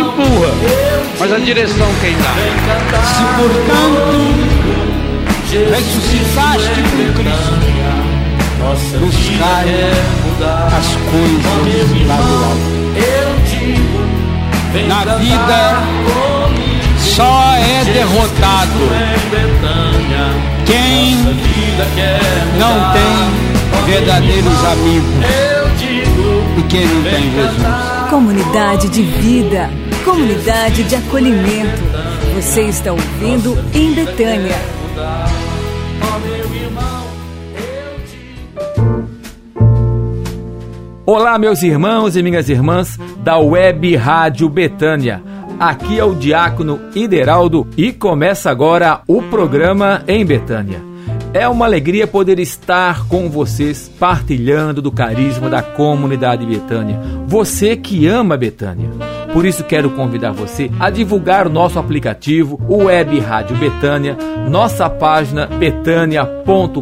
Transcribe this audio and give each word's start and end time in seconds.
empurra, 0.00 0.50
mas 1.18 1.32
a 1.32 1.38
direção 1.38 1.88
quem 2.00 2.14
dá. 2.16 2.34
Se 3.04 3.22
portanto 3.36 4.20
ressuscitaste 5.70 6.80
com 6.82 7.12
Cristo, 7.14 7.54
buscai 9.00 9.70
as 10.78 10.88
coisas 11.10 12.06
lá 12.06 12.16
do 12.16 12.34
alto. 12.44 12.80
Na 14.86 15.00
vida 15.16 15.60
só 16.98 17.56
é 17.56 17.84
derrotado 17.92 18.80
quem 20.64 21.16
não 22.56 22.92
tem 22.92 23.16
verdadeiros 23.86 24.64
amigos 24.64 25.24
e 26.56 26.62
quem 26.68 26.86
não 26.86 27.02
tem 27.02 27.32
Jesus. 27.32 27.66
Comunidade 28.08 28.88
de 28.88 29.02
vida, 29.02 29.70
comunidade 30.04 30.84
de 30.84 30.94
acolhimento. 30.94 31.82
Você 32.34 32.62
está 32.62 32.92
ouvindo 32.92 33.56
em 33.74 33.92
Betânia. 33.92 34.56
Olá, 41.04 41.38
meus 41.38 41.62
irmãos 41.62 42.16
e 42.16 42.22
minhas 42.22 42.48
irmãs 42.48 42.98
da 43.22 43.38
Web 43.38 43.94
Rádio 43.96 44.48
Betânia. 44.48 45.22
Aqui 45.58 45.98
é 45.98 46.04
o 46.04 46.14
Diácono 46.14 46.80
Ideraldo 46.94 47.66
e 47.76 47.92
começa 47.92 48.50
agora 48.50 49.02
o 49.06 49.20
programa 49.22 50.02
em 50.08 50.24
Betânia. 50.24 50.80
É 51.34 51.46
uma 51.46 51.66
alegria 51.66 52.06
poder 52.06 52.38
estar 52.38 53.06
com 53.06 53.28
vocês 53.28 53.90
partilhando 54.00 54.80
do 54.80 54.90
carisma 54.90 55.50
da 55.50 55.62
comunidade 55.62 56.46
Betânia. 56.46 56.98
Você 57.26 57.76
que 57.76 58.06
ama 58.06 58.36
Betânia. 58.36 58.88
Por 59.32 59.46
isso 59.46 59.64
quero 59.64 59.90
convidar 59.90 60.32
você 60.32 60.70
a 60.78 60.90
divulgar 60.90 61.46
o 61.46 61.50
nosso 61.50 61.78
aplicativo, 61.78 62.60
o 62.68 62.84
Web 62.84 63.18
Rádio 63.20 63.56
Betânia, 63.56 64.16
nossa 64.48 64.90
página 64.90 65.46
betânia.com.br, 65.46 66.80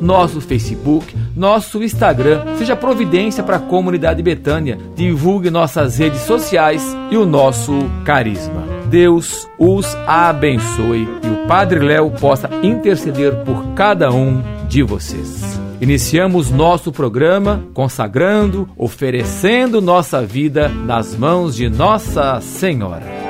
nosso 0.00 0.40
Facebook, 0.40 1.14
nosso 1.36 1.82
Instagram. 1.82 2.42
Seja 2.56 2.74
providência 2.74 3.42
para 3.42 3.56
a 3.56 3.60
comunidade 3.60 4.22
Betânia. 4.22 4.78
Divulgue 4.94 5.50
nossas 5.50 5.98
redes 5.98 6.20
sociais 6.20 6.96
e 7.10 7.16
o 7.16 7.26
nosso 7.26 7.72
carisma. 8.04 8.64
Deus 8.88 9.46
os 9.58 9.96
abençoe 10.06 11.08
e 11.22 11.28
o 11.28 11.46
Padre 11.46 11.80
Léo 11.80 12.10
possa 12.12 12.48
interceder 12.62 13.34
por 13.44 13.74
cada 13.74 14.10
um 14.10 14.42
de 14.68 14.82
vocês. 14.82 15.65
Iniciamos 15.80 16.50
nosso 16.50 16.90
programa 16.90 17.62
consagrando, 17.74 18.68
oferecendo 18.76 19.82
nossa 19.82 20.24
vida 20.24 20.68
nas 20.68 21.14
mãos 21.14 21.54
de 21.54 21.68
Nossa 21.68 22.40
Senhora. 22.40 23.25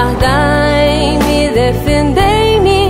Guardai-me, 0.00 1.50
defendei-me 1.50 2.88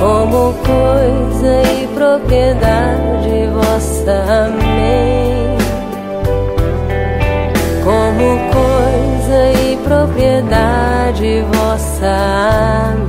como 0.00 0.54
coisa 0.64 1.62
e 1.74 1.86
propriedade 1.88 3.50
vossa. 3.52 4.46
Amém. 4.46 5.58
Como 7.84 8.38
coisa 8.50 9.38
e 9.60 9.76
propriedade 9.84 11.44
vossa. 11.52 12.16
Amém. 12.94 13.07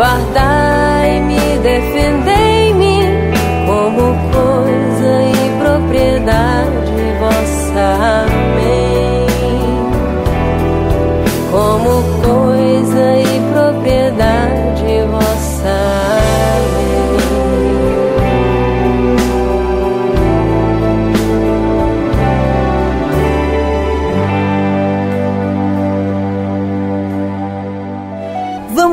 Guardai-me, 0.00 0.29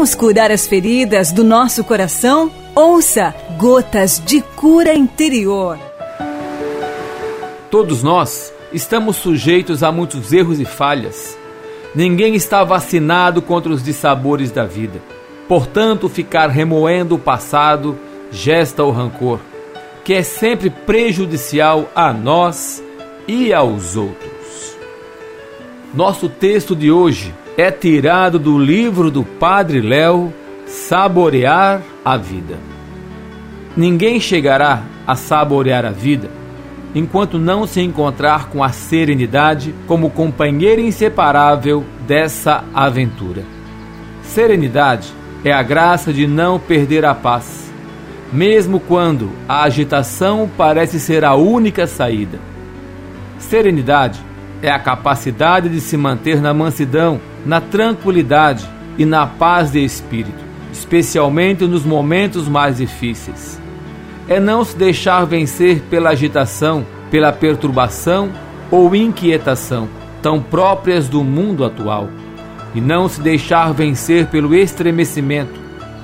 Vamos 0.07 0.15
curar 0.15 0.51
as 0.51 0.65
feridas 0.65 1.33
do 1.33 1.43
nosso 1.43 1.83
coração? 1.83 2.49
Ouça 2.73 3.35
Gotas 3.57 4.23
de 4.25 4.39
Cura 4.39 4.95
Interior. 4.95 5.77
Todos 7.69 8.01
nós 8.01 8.53
estamos 8.71 9.17
sujeitos 9.17 9.83
a 9.83 9.91
muitos 9.91 10.31
erros 10.31 10.61
e 10.61 10.65
falhas. 10.65 11.37
Ninguém 11.93 12.35
está 12.35 12.63
vacinado 12.63 13.41
contra 13.41 13.69
os 13.69 13.83
dissabores 13.83 14.49
da 14.49 14.63
vida. 14.63 15.01
Portanto, 15.45 16.07
ficar 16.07 16.47
remoendo 16.47 17.15
o 17.15 17.19
passado 17.19 17.99
gesta 18.31 18.85
o 18.85 18.91
rancor, 18.91 19.41
que 20.05 20.13
é 20.13 20.23
sempre 20.23 20.69
prejudicial 20.69 21.91
a 21.93 22.13
nós 22.13 22.81
e 23.27 23.53
aos 23.53 23.97
outros. 23.97 24.77
Nosso 25.93 26.29
texto 26.29 26.73
de 26.77 26.89
hoje 26.89 27.33
é 27.57 27.71
tirado 27.71 28.37
do 28.37 28.59
livro 28.59 29.09
do 29.09 29.23
Padre 29.23 29.81
Léo 29.81 30.31
Saborear 30.67 31.81
a 32.05 32.15
Vida. 32.15 32.55
Ninguém 33.75 34.19
chegará 34.19 34.83
a 35.07 35.15
saborear 35.15 35.83
a 35.83 35.89
vida 35.89 36.29
enquanto 36.93 37.39
não 37.39 37.65
se 37.65 37.81
encontrar 37.81 38.49
com 38.49 38.63
a 38.63 38.69
serenidade 38.69 39.73
como 39.87 40.11
companheira 40.11 40.79
inseparável 40.79 41.83
dessa 42.07 42.63
aventura. 42.73 43.43
Serenidade 44.21 45.11
é 45.43 45.51
a 45.51 45.63
graça 45.63 46.13
de 46.13 46.27
não 46.27 46.59
perder 46.59 47.05
a 47.05 47.15
paz, 47.15 47.71
mesmo 48.31 48.79
quando 48.79 49.31
a 49.49 49.63
agitação 49.63 50.49
parece 50.55 50.99
ser 50.99 51.25
a 51.25 51.33
única 51.33 51.87
saída. 51.87 52.39
Serenidade 53.39 54.19
é 54.61 54.69
a 54.69 54.79
capacidade 54.79 55.69
de 55.69 55.81
se 55.81 55.97
manter 55.97 56.41
na 56.41 56.53
mansidão, 56.53 57.19
na 57.47 57.59
tranquilidade 57.59 58.67
e 58.97 59.05
na 59.05 59.25
paz 59.25 59.71
de 59.71 59.83
espírito, 59.83 60.43
especialmente 60.71 61.65
nos 61.65 61.83
momentos 61.83 62.47
mais 62.47 62.77
difíceis 62.77 63.57
é 64.27 64.39
não 64.39 64.63
se 64.63 64.75
deixar 64.75 65.25
vencer 65.25 65.81
pela 65.89 66.09
agitação, 66.09 66.85
pela 67.09 67.31
perturbação 67.31 68.29
ou 68.69 68.93
inquietação, 68.93 69.87
tão 70.21 70.41
próprias 70.41 71.07
do 71.07 71.23
mundo 71.23 71.63
atual, 71.63 72.09
e 72.75 72.81
não 72.81 73.07
se 73.07 73.21
deixar 73.21 73.73
vencer 73.73 74.27
pelo 74.27 74.53
estremecimento. 74.53 75.57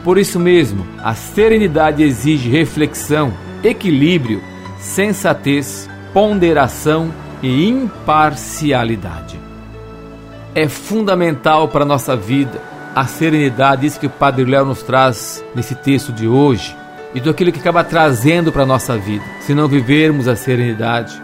Por 0.03 0.17
isso 0.17 0.39
mesmo, 0.39 0.85
a 1.03 1.13
serenidade 1.13 2.01
exige 2.01 2.49
reflexão, 2.49 3.33
equilíbrio, 3.63 4.41
sensatez, 4.79 5.89
ponderação 6.13 7.11
e 7.41 7.67
imparcialidade. 7.67 9.37
É 10.55 10.67
fundamental 10.67 11.67
para 11.67 11.83
a 11.83 11.87
nossa 11.87 12.15
vida 12.15 12.61
a 12.95 13.07
serenidade, 13.07 13.87
isso 13.87 13.99
que 13.99 14.05
o 14.05 14.09
Padre 14.09 14.45
Léo 14.45 14.65
nos 14.65 14.83
traz 14.83 15.43
nesse 15.55 15.73
texto 15.73 16.11
de 16.11 16.27
hoje 16.27 16.75
e 17.15 17.19
do 17.19 17.31
aquilo 17.31 17.51
que 17.51 17.59
acaba 17.59 17.83
trazendo 17.83 18.51
para 18.51 18.61
a 18.61 18.65
nossa 18.65 18.95
vida, 18.95 19.23
se 19.41 19.55
não 19.55 19.67
vivermos 19.67 20.27
a 20.27 20.35
serenidade. 20.35 21.19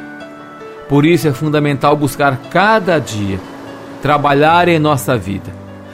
Por 0.88 1.06
isso 1.06 1.28
é 1.28 1.32
fundamental 1.32 1.96
buscar 1.96 2.38
cada 2.50 2.98
dia 2.98 3.40
trabalhar 4.02 4.68
em 4.68 4.80
nossa 4.80 5.16
vida. 5.16 5.52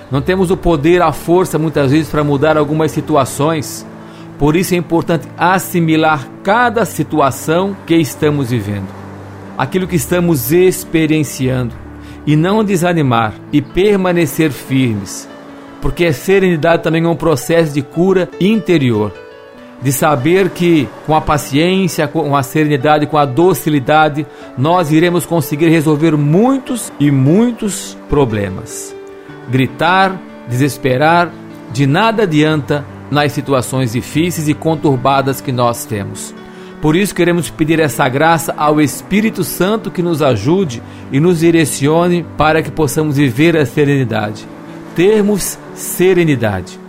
Não 0.10 0.22
temos 0.22 0.50
o 0.50 0.56
poder, 0.56 1.02
a 1.02 1.12
força 1.12 1.60
muitas 1.60 1.92
vezes 1.92 2.08
para 2.08 2.24
mudar 2.24 2.56
algumas 2.56 2.92
situações. 2.92 3.86
Por 4.40 4.56
isso 4.56 4.74
é 4.74 4.78
importante 4.78 5.28
assimilar 5.38 6.26
cada 6.42 6.86
situação 6.86 7.76
que 7.86 7.96
estamos 7.96 8.52
vivendo, 8.52 8.88
aquilo 9.58 9.88
que 9.88 9.96
estamos 9.98 10.54
experienciando 10.54 11.85
e 12.25 12.36
não 12.36 12.63
desanimar 12.63 13.33
e 13.51 13.62
permanecer 13.62 14.51
firmes, 14.51 15.27
porque 15.81 16.06
a 16.06 16.13
serenidade 16.13 16.83
também 16.83 17.04
é 17.04 17.07
um 17.07 17.16
processo 17.16 17.74
de 17.74 17.81
cura 17.81 18.30
interior 18.39 19.12
de 19.81 19.92
saber 19.92 20.50
que 20.50 20.88
com 21.06 21.16
a 21.16 21.22
paciência, 21.22 22.07
com 22.07 22.36
a 22.36 22.44
serenidade, 22.44 23.06
com 23.06 23.18
a 23.18 23.25
docilidade, 23.25 24.25
nós 24.57 24.92
iremos 24.92 25.25
conseguir 25.25 25.69
resolver 25.69 26.16
muitos 26.16 26.92
e 27.00 27.12
muitos 27.12 27.98
problemas. 28.10 28.95
Gritar, 29.50 30.19
desesperar, 30.48 31.31
de 31.71 31.86
nada 31.86 32.24
adianta 32.24 32.86
nas 33.12 33.31
situações 33.31 33.92
difíceis 33.92 34.48
e 34.48 34.54
conturbadas 34.54 35.42
que 35.42 35.51
nós 35.51 35.86
temos. 35.86 36.33
Por 36.81 36.95
isso 36.95 37.16
queremos 37.16 37.50
pedir 37.50 37.80
essa 37.80 38.07
graça 38.07 38.54
ao 38.57 38.80
Espírito 38.80 39.44
Santo 39.44 39.89
que 39.89 40.01
nos 40.01 40.22
ajude 40.22 40.83
e 41.12 41.19
nos 41.19 41.39
direcione 41.39 42.25
para 42.38 42.62
que 42.62 42.69
possamos 42.69 43.18
viver 43.18 43.57
a 43.57 43.66
serenidade. 43.66 44.48
Termos 44.95 45.57
serenidade 45.74 46.80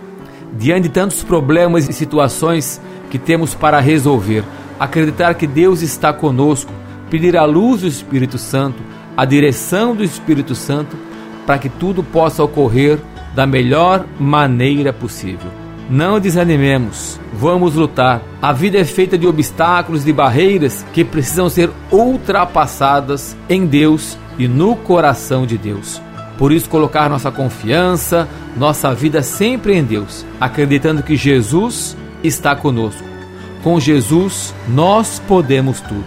diante 0.57 0.83
de 0.83 0.89
tantos 0.89 1.23
problemas 1.23 1.87
e 1.87 1.93
situações 1.93 2.81
que 3.09 3.17
temos 3.17 3.53
para 3.53 3.79
resolver, 3.79 4.43
acreditar 4.79 5.33
que 5.35 5.47
Deus 5.47 5.81
está 5.81 6.11
conosco, 6.11 6.71
pedir 7.09 7.37
a 7.37 7.45
luz 7.45 7.81
do 7.81 7.87
Espírito 7.87 8.37
Santo, 8.37 8.81
a 9.15 9.25
direção 9.25 9.95
do 9.95 10.03
Espírito 10.03 10.55
Santo, 10.55 10.97
para 11.45 11.57
que 11.57 11.69
tudo 11.69 12.03
possa 12.03 12.43
ocorrer 12.43 12.99
da 13.33 13.45
melhor 13.45 14.05
maneira 14.19 14.91
possível. 14.91 15.66
Não 15.89 16.19
desanimemos, 16.19 17.17
vamos 17.33 17.75
lutar. 17.75 18.21
A 18.41 18.51
vida 18.51 18.77
é 18.77 18.83
feita 18.83 19.17
de 19.17 19.25
obstáculos, 19.25 20.03
de 20.03 20.11
barreiras 20.11 20.85
que 20.93 21.03
precisam 21.03 21.49
ser 21.49 21.69
ultrapassadas 21.89 23.37
em 23.47 23.65
Deus 23.65 24.17
e 24.37 24.49
no 24.49 24.75
coração 24.75 25.45
de 25.45 25.57
Deus. 25.57 26.01
Por 26.37 26.51
isso, 26.51 26.69
colocar 26.69 27.09
nossa 27.09 27.31
confiança, 27.31 28.27
nossa 28.57 28.93
vida 28.93 29.23
sempre 29.23 29.75
em 29.75 29.83
Deus, 29.83 30.25
acreditando 30.41 31.01
que 31.01 31.15
Jesus 31.15 31.95
está 32.21 32.55
conosco. 32.55 33.03
Com 33.63 33.79
Jesus, 33.79 34.53
nós 34.67 35.19
podemos 35.25 35.79
tudo. 35.81 36.05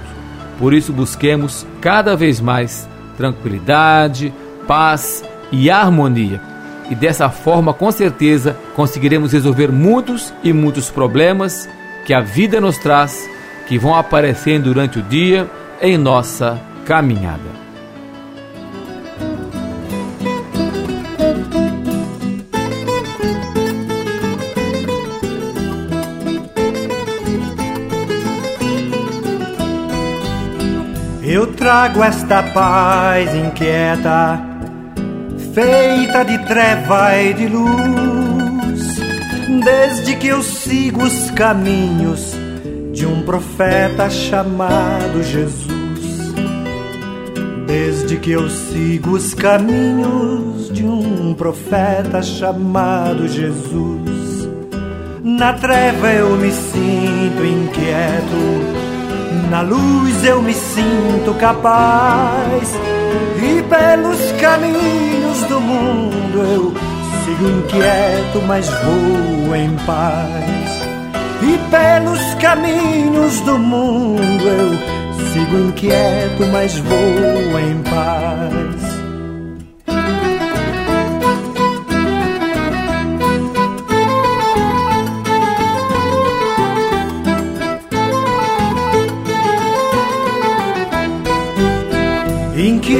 Por 0.58 0.74
isso, 0.74 0.92
busquemos 0.92 1.66
cada 1.80 2.14
vez 2.14 2.38
mais 2.38 2.88
tranquilidade, 3.16 4.32
paz 4.68 5.24
e 5.50 5.70
harmonia. 5.70 6.49
E 6.90 6.94
dessa 6.94 7.30
forma, 7.30 7.72
com 7.72 7.90
certeza, 7.92 8.56
conseguiremos 8.74 9.32
resolver 9.32 9.70
muitos 9.70 10.34
e 10.42 10.52
muitos 10.52 10.90
problemas 10.90 11.68
que 12.04 12.12
a 12.12 12.20
vida 12.20 12.60
nos 12.60 12.76
traz, 12.78 13.30
que 13.68 13.78
vão 13.78 13.94
aparecendo 13.94 14.64
durante 14.64 14.98
o 14.98 15.02
dia 15.02 15.48
em 15.80 15.96
nossa 15.96 16.60
caminhada. 16.84 17.60
Eu 31.22 31.46
trago 31.52 32.02
esta 32.02 32.42
paz 32.42 33.32
inquieta, 33.36 34.49
feita 35.54 36.24
de 36.24 36.38
treva 36.46 37.16
e 37.16 37.34
de 37.34 37.48
luz, 37.48 38.96
desde 39.64 40.16
que 40.16 40.28
eu 40.28 40.42
sigo 40.42 41.02
os 41.02 41.30
caminhos 41.32 42.34
de 42.92 43.06
um 43.06 43.22
profeta 43.22 44.08
chamado 44.08 45.22
Jesus. 45.22 45.70
Desde 47.66 48.16
que 48.16 48.32
eu 48.32 48.48
sigo 48.50 49.10
os 49.12 49.32
caminhos 49.34 50.72
de 50.72 50.84
um 50.84 51.34
profeta 51.34 52.22
chamado 52.22 53.28
Jesus, 53.28 54.48
na 55.22 55.52
treva 55.52 56.12
eu 56.12 56.36
me 56.36 56.50
sinto 56.50 57.44
inquieto 57.44 58.90
na 59.50 59.62
luz 59.62 60.24
eu 60.24 60.40
me 60.40 60.54
sinto 60.54 61.34
capaz, 61.34 62.72
e 63.42 63.60
pelos 63.62 64.40
caminhos 64.40 65.19
do 65.60 65.66
mundo 65.66 66.38
eu 66.38 66.74
sigo 67.24 67.48
inquieto, 67.48 68.42
mas 68.46 68.68
vou 68.68 69.54
em 69.54 69.76
paz. 69.86 70.82
E 71.42 71.58
pelos 71.70 72.34
caminhos 72.34 73.40
do 73.42 73.58
mundo 73.58 74.44
eu 74.44 74.70
sigo 75.32 75.68
inquieto, 75.68 76.46
mas 76.50 76.78
vou 76.78 77.58
em 77.60 77.82
paz. 77.82 78.89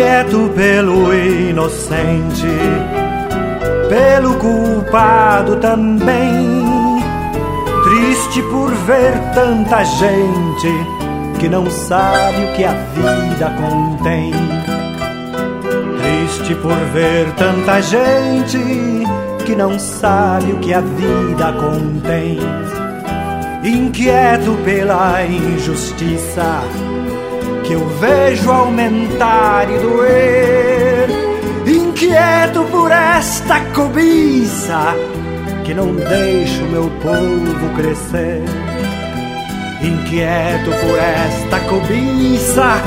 Inquieto 0.00 0.50
pelo 0.56 1.12
inocente, 1.12 2.46
pelo 3.86 4.34
culpado 4.36 5.56
também, 5.56 6.64
triste 7.84 8.42
por 8.44 8.70
ver 8.86 9.12
tanta 9.34 9.84
gente 9.84 10.68
que 11.38 11.50
não 11.50 11.70
sabe 11.70 12.44
o 12.44 12.52
que 12.54 12.64
a 12.64 12.72
vida 12.72 13.50
contém. 13.60 14.32
Triste 15.98 16.54
por 16.54 16.76
ver 16.94 17.30
tanta 17.32 17.82
gente 17.82 18.58
que 19.44 19.54
não 19.54 19.78
sabe 19.78 20.52
o 20.52 20.58
que 20.60 20.72
a 20.72 20.80
vida 20.80 21.52
contém. 21.52 22.38
Inquieto 23.62 24.56
pela 24.64 25.22
injustiça 25.26 26.62
que 27.70 27.74
eu 27.74 27.86
vejo 28.00 28.50
aumentar 28.50 29.70
e 29.70 29.78
doer, 29.78 31.08
inquieto 31.64 32.64
por 32.64 32.90
esta 32.90 33.60
cobiça 33.72 34.96
que 35.64 35.72
não 35.72 35.94
deixa 35.94 36.64
o 36.64 36.68
meu 36.68 36.90
povo 37.00 37.76
crescer. 37.76 38.42
Inquieto 39.80 40.70
por 40.84 40.98
esta 40.98 41.60
cobiça 41.68 42.82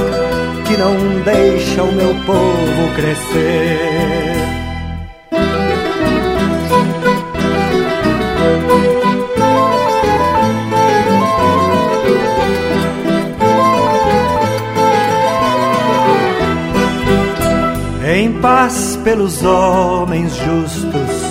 que 0.67 0.75
não 0.75 0.97
deixa 1.23 1.81
o 1.81 1.91
meu 1.93 2.13
povo 2.25 2.93
crescer. 2.93 4.42
Paz 18.41 18.99
pelos 19.01 19.41
homens 19.43 20.35
justos 20.35 21.23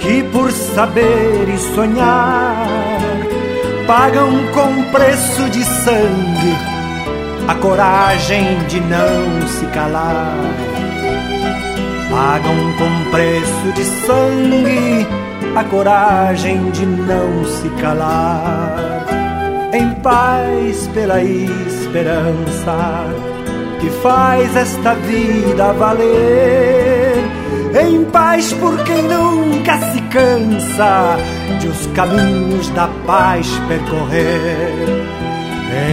que 0.00 0.24
por 0.32 0.50
saber 0.50 1.48
e 1.48 1.56
sonhar 1.56 2.66
pagam 3.86 4.28
com 4.52 4.82
preço 4.90 5.48
de 5.50 5.64
sangue 5.64 6.56
a 7.46 7.54
coragem 7.54 8.58
de 8.66 8.80
não 8.80 9.46
se 9.46 9.64
calar. 9.66 10.36
Pagam 12.10 12.56
com 12.78 13.10
preço 13.10 13.72
de 13.74 13.84
sangue 13.84 15.06
a 15.54 15.62
coragem 15.64 16.72
de 16.72 16.86
não 16.86 17.44
se 17.44 17.68
calar. 17.80 19.06
Em 19.72 19.94
paz 20.02 20.88
pela 20.92 21.22
esperança 21.22 23.31
que 23.82 23.90
faz 23.90 24.56
esta 24.56 24.94
vida 24.94 25.72
valer. 25.72 27.16
Em 27.84 28.04
paz 28.04 28.52
por 28.52 28.78
quem 28.84 29.02
nunca 29.02 29.76
se 29.90 30.00
cansa 30.02 31.16
de 31.58 31.66
os 31.66 31.86
caminhos 31.88 32.68
da 32.70 32.88
paz 33.04 33.48
percorrer. 33.66 34.86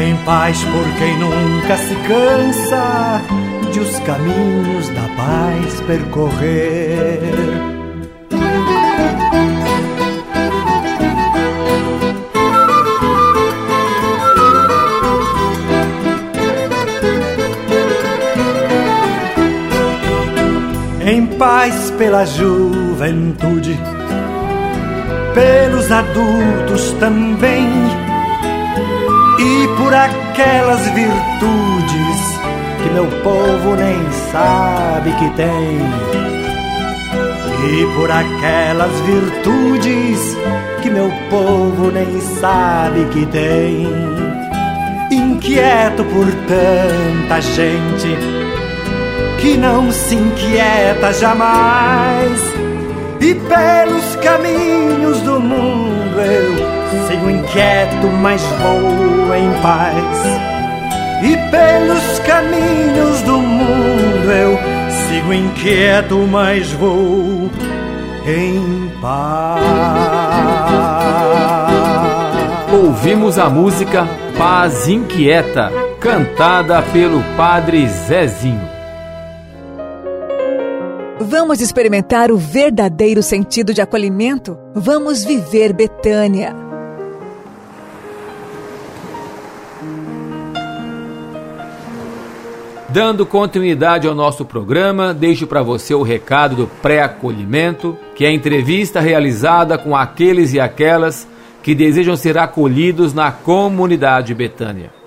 Em 0.06 0.16
paz 0.24 0.64
por 0.66 0.86
quem 1.00 1.18
nunca 1.18 1.78
se 1.78 1.96
cansa 2.08 3.22
de 3.72 3.80
os 3.80 4.00
caminhos 4.02 4.90
da 4.90 5.08
paz 5.18 5.82
percorrer. 5.88 7.79
Pela 21.98 22.26
juventude, 22.26 23.78
pelos 25.34 25.92
adultos 25.92 26.92
também, 27.02 27.68
e 29.38 29.68
por 29.76 29.94
aquelas 29.94 30.80
virtudes 30.92 32.40
que 32.82 32.90
meu 32.94 33.08
povo 33.24 33.76
nem 33.76 34.10
sabe 34.32 35.12
que 35.12 35.30
tem. 35.32 35.80
E 37.62 37.86
por 37.94 38.10
aquelas 38.10 38.92
virtudes 39.02 40.38
que 40.82 40.90
meu 40.90 41.12
povo 41.30 41.92
nem 41.92 42.22
sabe 42.40 43.04
que 43.12 43.26
tem. 43.26 43.86
Inquieto 45.12 46.06
por 46.06 46.26
tanta 46.48 47.42
gente 47.42 48.39
que 49.42 49.58
não 49.58 49.92
se 49.92 50.16
inquieta 50.16 51.14
jamais. 51.14 52.42
E 53.20 53.36
pelos 53.36 54.16
caminhos 54.18 55.22
do 55.22 55.40
mundo 55.40 56.20
eu 56.20 57.08
sigo 57.08 57.30
inquieto, 57.30 58.08
mas 58.22 58.42
vou 58.42 59.36
em 59.36 59.52
paz. 59.62 60.50
E 61.22 61.36
pelos 61.52 62.20
caminhos 62.20 63.22
do 63.24 63.38
mundo 63.38 64.32
eu 64.32 64.58
sigo 65.08 65.34
inquieto, 65.34 66.16
mas 66.30 66.72
vou 66.72 67.50
em 68.26 68.92
paz. 69.02 69.64
Ouvimos 72.72 73.38
a 73.38 73.50
música 73.50 74.08
Paz 74.38 74.88
Inquieta, 74.88 75.72
cantada 76.00 76.82
pelo 76.94 77.22
Padre 77.36 77.86
Zezinho. 77.88 78.79
Vamos 81.22 81.60
experimentar 81.60 82.32
o 82.32 82.38
verdadeiro 82.38 83.22
sentido 83.22 83.74
de 83.74 83.82
acolhimento? 83.82 84.58
Vamos 84.74 85.26
viver 85.26 85.74
Betânia. 85.74 86.56
Dando 92.88 93.26
continuidade 93.26 94.08
ao 94.08 94.16
nosso 94.16 94.46
programa, 94.46 95.14
deixo 95.14 95.46
para 95.46 95.62
você 95.62 95.94
o 95.94 96.04
recado 96.04 96.56
do 96.56 96.68
pré-acolhimento, 96.82 97.98
que 98.16 98.24
é 98.24 98.30
a 98.30 98.34
entrevista 98.34 99.02
realizada 99.02 99.78
com 99.78 99.96
aqueles 99.98 100.54
e 100.54 100.60
aquelas 100.60 101.28
que 101.62 101.76
desejam 101.76 102.16
ser 102.16 102.38
acolhidos 102.38 103.14
na 103.14 103.30
comunidade 103.30 104.34
Betânia. 104.34 104.99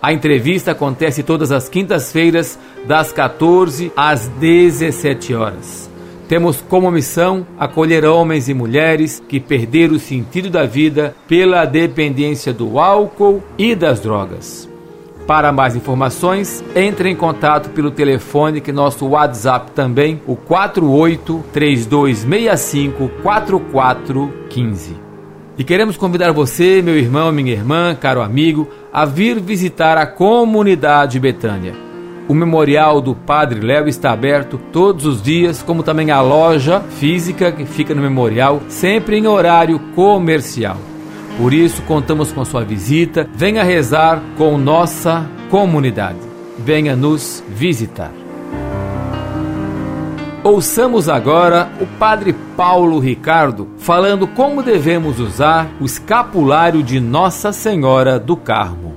A 0.00 0.12
entrevista 0.12 0.72
acontece 0.72 1.22
todas 1.22 1.50
as 1.50 1.68
quintas-feiras, 1.68 2.58
das 2.86 3.12
14 3.12 3.92
às 3.96 4.28
17 4.28 5.34
horas. 5.34 5.90
Temos 6.28 6.60
como 6.60 6.90
missão 6.90 7.46
acolher 7.58 8.04
homens 8.04 8.48
e 8.48 8.54
mulheres 8.54 9.22
que 9.28 9.38
perderam 9.38 9.94
o 9.94 9.98
sentido 9.98 10.50
da 10.50 10.64
vida 10.64 11.14
pela 11.28 11.64
dependência 11.64 12.52
do 12.52 12.78
álcool 12.78 13.42
e 13.56 13.74
das 13.74 14.00
drogas. 14.00 14.68
Para 15.26 15.50
mais 15.50 15.74
informações, 15.74 16.62
entre 16.74 17.10
em 17.10 17.16
contato 17.16 17.70
pelo 17.70 17.90
telefone 17.90 18.60
que 18.60 18.70
nosso 18.70 19.06
WhatsApp 19.06 19.72
também, 19.72 20.20
o 20.26 20.36
48 20.36 21.44
3265 21.52 23.08
4415. 23.22 25.06
E 25.58 25.64
queremos 25.64 25.96
convidar 25.96 26.32
você, 26.32 26.82
meu 26.82 26.96
irmão, 26.96 27.32
minha 27.32 27.52
irmã, 27.52 27.96
caro 27.98 28.20
amigo, 28.20 28.68
a 28.96 29.04
vir 29.04 29.38
visitar 29.38 29.98
a 29.98 30.06
comunidade 30.06 31.20
Betânia. 31.20 31.74
O 32.26 32.32
memorial 32.32 32.98
do 32.98 33.14
Padre 33.14 33.60
Léo 33.60 33.86
está 33.88 34.10
aberto 34.10 34.58
todos 34.72 35.04
os 35.04 35.20
dias, 35.20 35.62
como 35.62 35.82
também 35.82 36.10
a 36.10 36.22
loja 36.22 36.80
física 36.80 37.52
que 37.52 37.66
fica 37.66 37.94
no 37.94 38.00
memorial, 38.00 38.62
sempre 38.70 39.18
em 39.18 39.26
horário 39.26 39.78
comercial. 39.94 40.78
Por 41.36 41.52
isso, 41.52 41.82
contamos 41.82 42.32
com 42.32 42.42
sua 42.42 42.64
visita. 42.64 43.28
Venha 43.34 43.62
rezar 43.62 44.22
com 44.38 44.56
nossa 44.56 45.28
comunidade. 45.50 46.16
Venha 46.58 46.96
nos 46.96 47.44
visitar. 47.50 48.25
Ouçamos 50.46 51.08
agora 51.08 51.68
o 51.80 51.86
Padre 51.98 52.32
Paulo 52.56 53.00
Ricardo 53.00 53.66
falando 53.78 54.28
como 54.28 54.62
devemos 54.62 55.18
usar 55.18 55.68
o 55.80 55.84
escapulário 55.84 56.84
de 56.84 57.00
Nossa 57.00 57.52
Senhora 57.52 58.16
do 58.16 58.36
Carmo. 58.36 58.94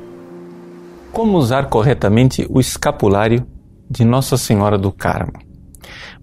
Como 1.12 1.40
usar 1.40 1.66
corretamente 1.66 2.46
o 2.48 2.60
escapulário 2.60 3.48
de 3.90 4.06
Nossa 4.06 4.38
Senhora 4.38 4.78
do 4.78 4.92
Carmo? 4.92 5.34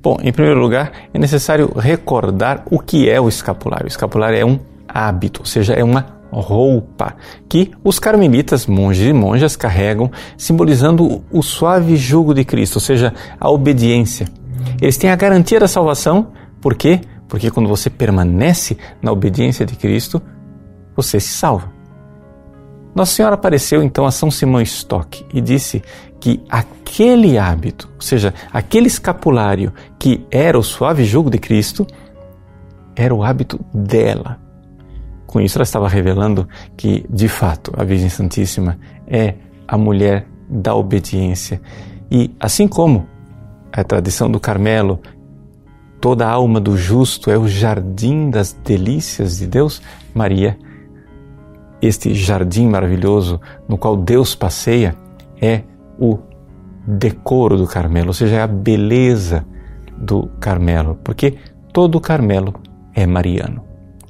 Bom, 0.01 0.17
em 0.23 0.33
primeiro 0.33 0.61
lugar, 0.61 0.93
é 1.13 1.19
necessário 1.19 1.73
recordar 1.77 2.63
o 2.71 2.79
que 2.79 3.11
é 3.11 3.21
o 3.21 3.29
escapulário. 3.29 3.87
O 3.87 3.89
escapulário 3.89 4.39
é 4.39 4.45
um 4.45 4.61
hábito, 4.87 5.41
ou 5.41 5.47
seja, 5.47 5.73
é 5.73 5.83
uma 5.83 6.07
roupa 6.31 7.17
que 7.49 7.73
os 7.83 7.99
carmelitas, 7.99 8.65
monges 8.69 9.09
e 9.09 9.13
monjas, 9.13 9.57
carregam, 9.57 10.09
simbolizando 10.39 11.25
o 11.33 11.43
suave 11.43 11.97
jugo 11.97 12.33
de 12.33 12.45
Cristo, 12.45 12.77
ou 12.77 12.81
seja, 12.81 13.13
a 13.41 13.51
obediência 13.51 14.29
eles 14.81 14.97
têm 14.97 15.11
a 15.11 15.17
garantia 15.17 15.61
da 15.61 15.69
salvação, 15.69 16.33
por 16.61 16.75
quê? 16.75 17.01
Porque 17.29 17.51
quando 17.51 17.69
você 17.69 17.91
permanece 17.91 18.77
na 19.03 19.13
obediência 19.13 19.67
de 19.67 19.77
Cristo, 19.77 20.21
você 20.95 21.21
se 21.21 21.29
salva. 21.29 21.73
Nossa 22.95 23.13
Senhora 23.13 23.35
apareceu 23.35 23.83
então 23.83 24.07
a 24.07 24.11
São 24.11 24.31
Simão 24.31 24.63
Stock 24.63 25.25
e 25.33 25.41
disse 25.41 25.83
que 26.19 26.43
aquele 26.49 27.37
hábito, 27.37 27.91
ou 27.95 28.01
seja, 28.01 28.33
aquele 28.51 28.87
escapulário 28.87 29.73
que 29.99 30.25
era 30.31 30.59
o 30.59 30.63
suave 30.63 31.05
jugo 31.05 31.29
de 31.29 31.39
Cristo, 31.39 31.87
era 32.97 33.15
o 33.15 33.23
hábito 33.23 33.61
dela. 33.75 34.41
Com 35.27 35.43
isso, 35.43 35.59
ela 35.59 35.65
estava 35.65 35.89
revelando 35.89 36.49
que, 36.75 37.05
de 37.11 37.29
fato, 37.29 37.71
a 37.77 37.85
Virgem 37.85 38.09
Santíssima 38.09 38.79
é 39.07 39.35
a 39.69 39.77
mulher 39.77 40.27
da 40.49 40.75
obediência. 40.75 41.61
E 42.11 42.35
assim 42.41 42.67
como 42.67 43.07
a 43.77 43.85
tradição 43.85 44.31
do 44.31 44.41
Carmelo, 44.41 45.01
toda 46.01 46.27
a 46.27 46.31
alma 46.31 46.59
do 46.59 46.77
justo 46.77 47.31
é 47.31 47.37
o 47.37 47.47
jardim 47.47 48.31
das 48.31 48.53
delícias 48.53 49.39
de 49.39 49.47
Deus, 49.47 49.83
Maria, 50.15 50.59
este 51.83 52.15
jardim 52.15 52.69
maravilhoso 52.69 53.39
no 53.69 53.77
qual 53.77 53.97
Deus 53.97 54.35
passeia, 54.35 54.97
é 55.41 55.63
o 55.99 56.19
decoro 56.87 57.59
do 57.59 57.67
Carmelo, 57.67 58.09
ou 58.09 58.15
seja, 58.15 58.37
é 58.37 58.43
a 58.43 58.47
beleza 58.47 59.45
do 59.97 60.29
Carmelo, 60.41 60.99
porque 61.05 61.37
todo 61.73 61.97
o 61.97 62.01
Carmelo 62.01 62.55
é 62.95 63.07
mariano. 63.07 63.63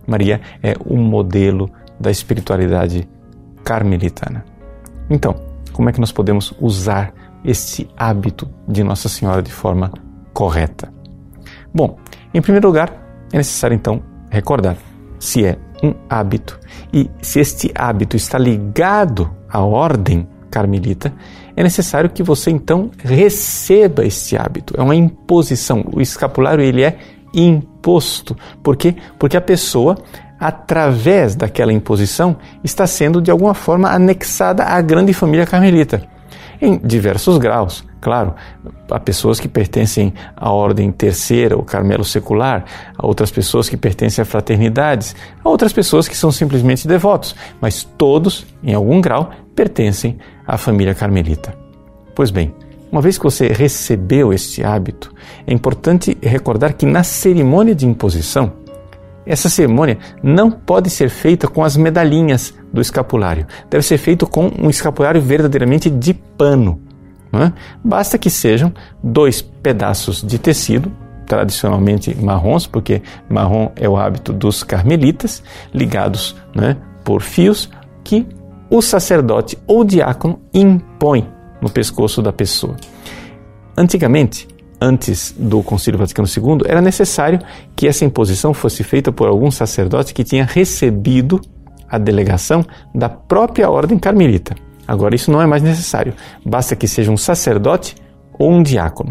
Maria 0.06 0.40
é 0.62 0.75
um 0.88 1.02
modelo 1.02 1.68
da 1.99 2.11
espiritualidade 2.11 3.08
carmelitana. 3.64 4.44
Então, 5.11 5.35
como 5.73 5.88
é 5.88 5.92
que 5.92 6.00
nós 6.00 6.12
podemos 6.12 6.54
usar 6.61 7.12
este 7.46 7.88
hábito 7.96 8.50
de 8.68 8.82
Nossa 8.82 9.08
Senhora 9.08 9.40
de 9.40 9.52
forma 9.52 9.92
correta? 10.34 10.92
Bom, 11.72 11.96
em 12.34 12.42
primeiro 12.42 12.66
lugar, 12.66 12.92
é 13.32 13.36
necessário 13.38 13.74
então 13.74 14.02
recordar 14.30 14.76
se 15.18 15.44
é 15.44 15.56
um 15.82 15.94
hábito 16.08 16.58
e 16.92 17.10
se 17.22 17.40
este 17.40 17.70
hábito 17.74 18.16
está 18.16 18.38
ligado 18.38 19.30
à 19.48 19.60
ordem 19.60 20.26
carmelita, 20.50 21.12
é 21.54 21.62
necessário 21.62 22.10
que 22.10 22.22
você 22.22 22.50
então 22.50 22.90
receba 22.98 24.04
este 24.04 24.36
hábito. 24.36 24.74
É 24.76 24.82
uma 24.82 24.94
imposição. 24.94 25.84
O 25.92 26.00
escapulário 26.00 26.64
ele 26.64 26.82
é 26.82 26.98
imposto. 27.34 28.36
Por 28.62 28.76
quê? 28.76 28.94
Porque 29.18 29.36
a 29.36 29.40
pessoa, 29.40 29.98
através 30.38 31.34
daquela 31.34 31.72
imposição, 31.72 32.36
está 32.64 32.86
sendo 32.86 33.20
de 33.20 33.30
alguma 33.30 33.54
forma 33.54 33.90
anexada 33.90 34.64
à 34.64 34.80
grande 34.80 35.12
família 35.12 35.46
carmelita. 35.46 36.15
Em 36.60 36.78
diversos 36.78 37.38
graus, 37.38 37.84
claro. 38.00 38.34
Há 38.90 38.98
pessoas 38.98 39.38
que 39.38 39.48
pertencem 39.48 40.12
à 40.36 40.50
ordem 40.50 40.90
terceira, 40.90 41.56
o 41.56 41.62
Carmelo 41.62 42.04
secular, 42.04 42.64
há 42.96 43.06
outras 43.06 43.30
pessoas 43.30 43.68
que 43.68 43.76
pertencem 43.76 44.22
a 44.22 44.25
fraternidades, 44.25 45.14
há 45.44 45.48
outras 45.48 45.72
pessoas 45.72 46.08
que 46.08 46.16
são 46.16 46.32
simplesmente 46.32 46.86
devotos, 46.86 47.34
mas 47.60 47.82
todos, 47.82 48.46
em 48.62 48.75
algum 48.75 49.00
grau, 49.00 49.30
pertencem 49.54 50.18
à 50.46 50.56
família 50.56 50.94
carmelita. 50.94 51.54
Pois 52.14 52.30
bem, 52.30 52.54
uma 52.90 53.02
vez 53.02 53.18
que 53.18 53.25
você 53.25 53.48
recebeu 53.48 54.32
este 54.32 54.62
hábito, 54.62 55.12
é 55.46 55.52
importante 55.52 56.16
recordar 56.22 56.75
que 56.75 56.86
na 56.86 57.02
cerimônia 57.02 57.75
de 57.75 57.86
imposição, 57.86 58.52
essa 59.26 59.49
cerimônia 59.49 59.99
não 60.23 60.50
pode 60.50 60.88
ser 60.88 61.11
feita 61.11 61.49
com 61.49 61.64
as 61.64 61.76
medalhinhas 61.76 62.54
do 62.73 62.80
escapulário. 62.80 63.47
Deve 63.68 63.83
ser 63.83 63.99
feito 63.99 64.26
com 64.26 64.50
um 64.59 64.71
escapulário 64.71 65.21
verdadeiramente 65.21 65.90
de 65.90 66.14
pano. 66.14 66.80
É? 67.33 67.52
Basta 67.85 68.16
que 68.16 68.30
sejam 68.30 68.73
dois 69.02 69.42
pedaços 69.42 70.23
de 70.23 70.38
tecido, 70.38 70.90
tradicionalmente 71.26 72.14
marrons, 72.14 72.66
porque 72.66 73.02
marrom 73.28 73.71
é 73.76 73.88
o 73.88 73.97
hábito 73.97 74.33
dos 74.33 74.62
carmelitas, 74.62 75.42
ligados 75.75 76.37
é? 76.56 76.76
por 77.04 77.21
fios 77.21 77.68
que 78.04 78.26
o 78.71 78.80
sacerdote 78.80 79.59
ou 79.66 79.85
diácono 79.85 80.40
impõe 80.54 81.28
no 81.61 81.68
pescoço 81.68 82.23
da 82.23 82.33
pessoa. 82.33 82.76
Antigamente, 83.76 84.49
antes 84.80 85.35
do 85.37 85.62
Concílio 85.62 85.99
Vaticano 85.99 86.28
II, 86.28 86.66
era 86.66 86.80
necessário 86.80 87.38
que 87.75 87.87
essa 87.87 88.04
imposição 88.04 88.52
fosse 88.52 88.85
feita 88.85 89.11
por 89.11 89.28
algum 89.28 89.50
sacerdote 89.50 90.14
que 90.14 90.25
tinha 90.25 90.45
recebido 90.45 91.40
a 91.88 91.99
delegação 91.99 92.64
da 92.95 93.09
própria 93.09 93.71
ordem 93.71 93.99
carmelita. 93.99 94.54
Agora, 94.87 95.14
isso 95.14 95.30
não 95.30 95.42
é 95.42 95.47
mais 95.47 95.62
necessário. 95.62 96.14
Basta 96.45 96.76
que 96.76 96.87
seja 96.87 97.11
um 97.11 97.16
sacerdote 97.16 97.97
ou 98.38 98.50
um 98.50 98.62
diácono 98.62 99.11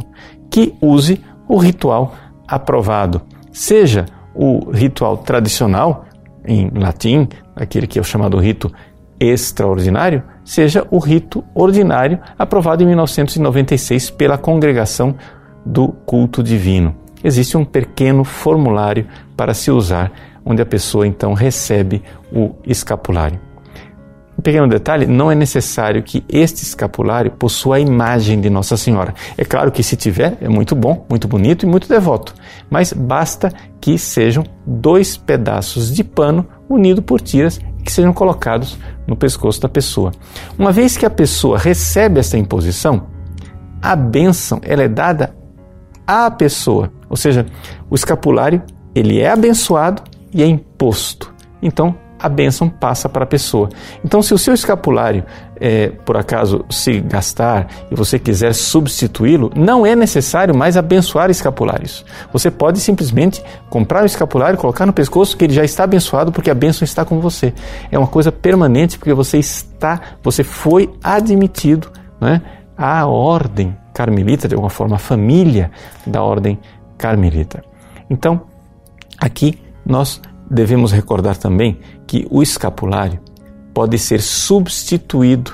que 0.50 0.74
use 0.80 1.22
o 1.48 1.58
ritual 1.58 2.16
aprovado, 2.48 3.22
seja 3.52 4.06
o 4.34 4.70
ritual 4.72 5.18
tradicional, 5.18 6.06
em 6.46 6.70
latim, 6.70 7.28
aquele 7.56 7.88
que 7.88 7.98
é 7.98 8.02
o 8.02 8.06
chamado 8.06 8.38
rito 8.38 8.72
extraordinário, 9.20 10.24
seja 10.44 10.86
o 10.92 11.00
rito 11.00 11.44
ordinário 11.54 12.20
aprovado 12.38 12.84
em 12.84 12.86
1996 12.86 14.12
pela 14.12 14.38
Congregação 14.38 15.16
do 15.66 15.90
Culto 16.06 16.44
Divino. 16.44 16.96
Existe 17.24 17.58
um 17.58 17.66
pequeno 17.66 18.24
formulário 18.24 19.08
para 19.36 19.54
se 19.54 19.72
usar, 19.72 20.12
onde 20.46 20.62
a 20.62 20.66
pessoa 20.66 21.08
então 21.08 21.34
recebe 21.34 22.04
o 22.32 22.52
escapulário. 22.66 23.40
Um 24.38 24.42
pequeno 24.42 24.68
detalhe: 24.68 25.08
não 25.08 25.32
é 25.32 25.36
necessário 25.36 26.04
que 26.04 26.24
este 26.30 26.64
escapulário 26.64 27.32
possua 27.32 27.78
a 27.78 27.80
imagem 27.80 28.40
de 28.40 28.50
Nossa 28.50 28.78
Senhora. 28.78 29.14
É 29.38 29.46
claro 29.46 29.72
que, 29.72 29.82
se 29.82 29.96
tiver, 29.96 30.38
é 30.42 30.50
muito 30.50 30.76
bom, 30.76 31.06
muito 31.10 31.28
bonito 31.28 31.66
e 31.66 31.70
muito 31.70 31.88
devoto, 31.88 32.36
mas 32.70 32.94
basta 32.94 33.52
que 33.82 33.98
sejam 33.98 34.44
dois 34.66 35.18
pedaços 35.18 35.94
de 35.94 36.04
pano 36.04 36.46
unidos 36.70 37.04
por 37.04 37.22
tiras 37.22 37.60
que 37.84 37.92
sejam 37.92 38.12
colocados 38.12 38.78
no 39.08 39.16
pescoço 39.16 39.62
da 39.62 39.70
pessoa. 39.70 40.12
Uma 40.58 40.72
vez 40.72 40.98
que 40.98 41.06
a 41.06 41.10
pessoa 41.10 41.58
recebe 41.58 42.20
essa 42.20 42.38
imposição, 42.38 43.08
a 43.82 43.96
bênção 43.96 44.60
ela 44.64 44.84
é 44.84 44.88
dada 44.88 45.36
à 46.06 46.30
pessoa, 46.30 46.92
ou 47.10 47.18
seja, 47.18 47.46
o 47.90 47.96
escapulário 47.96 48.62
ele 48.94 49.20
é 49.20 49.30
abençoado 49.30 50.02
e 50.34 50.42
é 50.42 50.46
imposto. 50.46 51.34
Então 51.62 51.96
a 52.18 52.30
bênção 52.30 52.70
passa 52.70 53.08
para 53.08 53.24
a 53.24 53.28
pessoa. 53.28 53.70
Então, 54.04 54.22
se 54.22 54.34
o 54.34 54.38
seu 54.38 54.54
escapulário, 54.54 55.24
é, 55.60 55.90
por 55.90 56.18
acaso, 56.18 56.66
se 56.70 57.00
gastar 57.00 57.68
e 57.92 57.96
você 57.96 58.18
quiser 58.18 58.54
substituí-lo, 58.54 59.52
não 59.56 59.86
é 59.86 59.96
necessário 59.96 60.56
mais 60.56 60.78
abençoar 60.78 61.30
escapulários. 61.30 62.06
Você 62.32 62.50
pode 62.50 62.80
simplesmente 62.80 63.44
comprar 63.70 64.04
um 64.04 64.06
escapulário, 64.06 64.58
colocar 64.58 64.86
no 64.86 64.94
pescoço, 64.94 65.38
que 65.38 65.46
ele 65.46 65.54
já 65.54 65.64
está 65.64 65.84
abençoado, 65.84 66.32
porque 66.32 66.50
a 66.50 66.56
bênção 66.56 66.84
está 66.84 67.06
com 67.06 67.20
você. 67.20 67.54
É 67.92 68.00
uma 68.00 68.08
coisa 68.08 68.32
permanente, 68.32 68.98
porque 68.98 69.14
você 69.14 69.38
está, 69.38 70.02
você 70.24 70.44
foi 70.44 70.90
admitido 71.04 71.92
né, 72.20 72.42
à 72.78 73.06
ordem 73.06 73.76
carmelita, 73.96 74.46
de 74.46 74.54
alguma 74.54 74.70
forma, 74.70 74.98
a 74.98 75.00
família 75.00 75.72
da 76.06 76.22
ordem 76.22 76.60
carmelita. 76.98 77.64
Então, 78.10 78.42
aqui 79.18 79.58
nós 79.86 80.22
devemos 80.52 80.92
recordar 80.92 81.38
também 81.38 81.80
que 82.06 82.28
o 82.30 82.44
escapulário 82.44 83.20
pode 83.74 83.98
ser 83.98 84.22
substituído 84.22 85.54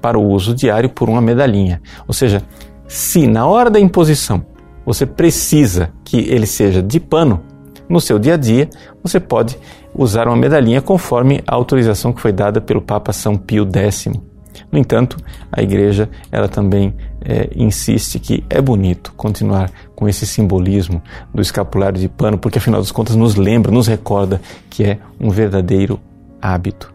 para 0.00 0.18
o 0.18 0.28
uso 0.28 0.54
diário 0.54 0.90
por 0.90 1.08
uma 1.08 1.22
medalhinha. 1.22 1.80
Ou 2.06 2.12
seja, 2.12 2.42
se 2.86 3.26
na 3.26 3.46
hora 3.46 3.70
da 3.70 3.80
imposição 3.80 4.44
você 4.84 5.06
precisa 5.06 5.90
que 6.04 6.18
ele 6.18 6.46
seja 6.46 6.82
de 6.82 7.00
pano, 7.00 7.40
no 7.88 8.00
seu 8.00 8.18
dia 8.18 8.34
a 8.34 8.36
dia 8.36 8.68
você 9.02 9.18
pode 9.18 9.58
usar 9.94 10.28
uma 10.28 10.36
medalhinha 10.36 10.82
conforme 10.82 11.42
a 11.46 11.54
autorização 11.54 12.12
que 12.12 12.20
foi 12.20 12.32
dada 12.32 12.60
pelo 12.60 12.82
Papa 12.82 13.12
São 13.12 13.36
Pio 13.36 13.66
X. 13.72 14.29
No 14.70 14.78
entanto, 14.78 15.16
a 15.50 15.62
Igreja 15.62 16.08
ela 16.30 16.48
também 16.48 16.94
é, 17.20 17.50
insiste 17.54 18.18
que 18.18 18.44
é 18.48 18.60
bonito 18.60 19.12
continuar 19.16 19.70
com 19.94 20.08
esse 20.08 20.26
simbolismo 20.26 21.02
do 21.32 21.42
escapulário 21.42 21.98
de 21.98 22.08
pano, 22.08 22.38
porque 22.38 22.58
afinal 22.58 22.80
das 22.80 22.90
contas 22.90 23.16
nos 23.16 23.34
lembra, 23.34 23.70
nos 23.70 23.86
recorda 23.86 24.40
que 24.68 24.84
é 24.84 24.98
um 25.20 25.30
verdadeiro 25.30 26.00
hábito. 26.40 26.92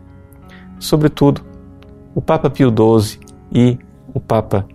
Sobretudo, 0.80 1.42
o 2.14 2.22
Papa 2.22 2.50
Pio 2.50 2.70
XII 2.70 3.20
e 3.52 3.78
o 4.14 4.20
Papa 4.20 4.66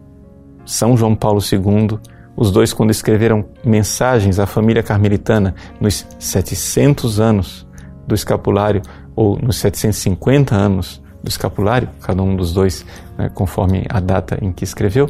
São 0.64 0.96
João 0.96 1.14
Paulo 1.14 1.40
II, 1.40 1.98
os 2.37 2.50
dois, 2.50 2.72
quando 2.72 2.90
escreveram 2.90 3.44
mensagens 3.64 4.38
à 4.38 4.46
família 4.46 4.83
carmelitana 4.83 5.55
nos 5.81 6.07
700 6.18 7.20
anos 7.20 7.66
do 8.07 8.14
escapulário, 8.14 8.83
ou 9.14 9.38
nos 9.38 9.57
750 9.57 10.55
anos 10.55 11.00
do 11.22 11.28
escapulário, 11.28 11.88
cada 12.00 12.22
um 12.22 12.35
dos 12.35 12.52
dois, 12.52 12.85
né, 13.16 13.28
conforme 13.28 13.85
a 13.88 14.00
data 14.00 14.38
em 14.42 14.52
que 14.52 14.64
escreveu, 14.64 15.09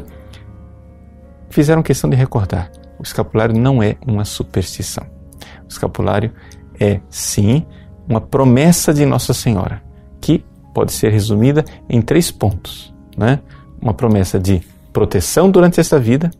fizeram 1.49 1.81
questão 1.81 2.09
de 2.09 2.15
recordar: 2.15 2.71
o 2.99 3.03
escapulário 3.03 3.57
não 3.57 3.81
é 3.81 3.97
uma 4.05 4.25
superstição. 4.25 5.05
O 5.63 5.67
escapulário 5.67 6.31
é, 6.79 6.99
sim, 7.09 7.65
uma 8.07 8.19
promessa 8.19 8.93
de 8.93 9.05
Nossa 9.05 9.33
Senhora, 9.33 9.81
que 10.19 10.43
pode 10.73 10.91
ser 10.91 11.11
resumida 11.11 11.63
em 11.89 12.01
três 12.01 12.31
pontos. 12.31 12.93
Né? 13.17 13.39
Uma 13.81 13.93
promessa 13.93 14.39
de 14.39 14.61
proteção 14.91 15.49
durante 15.49 15.79
esta 15.79 15.99
vida, 15.99 16.31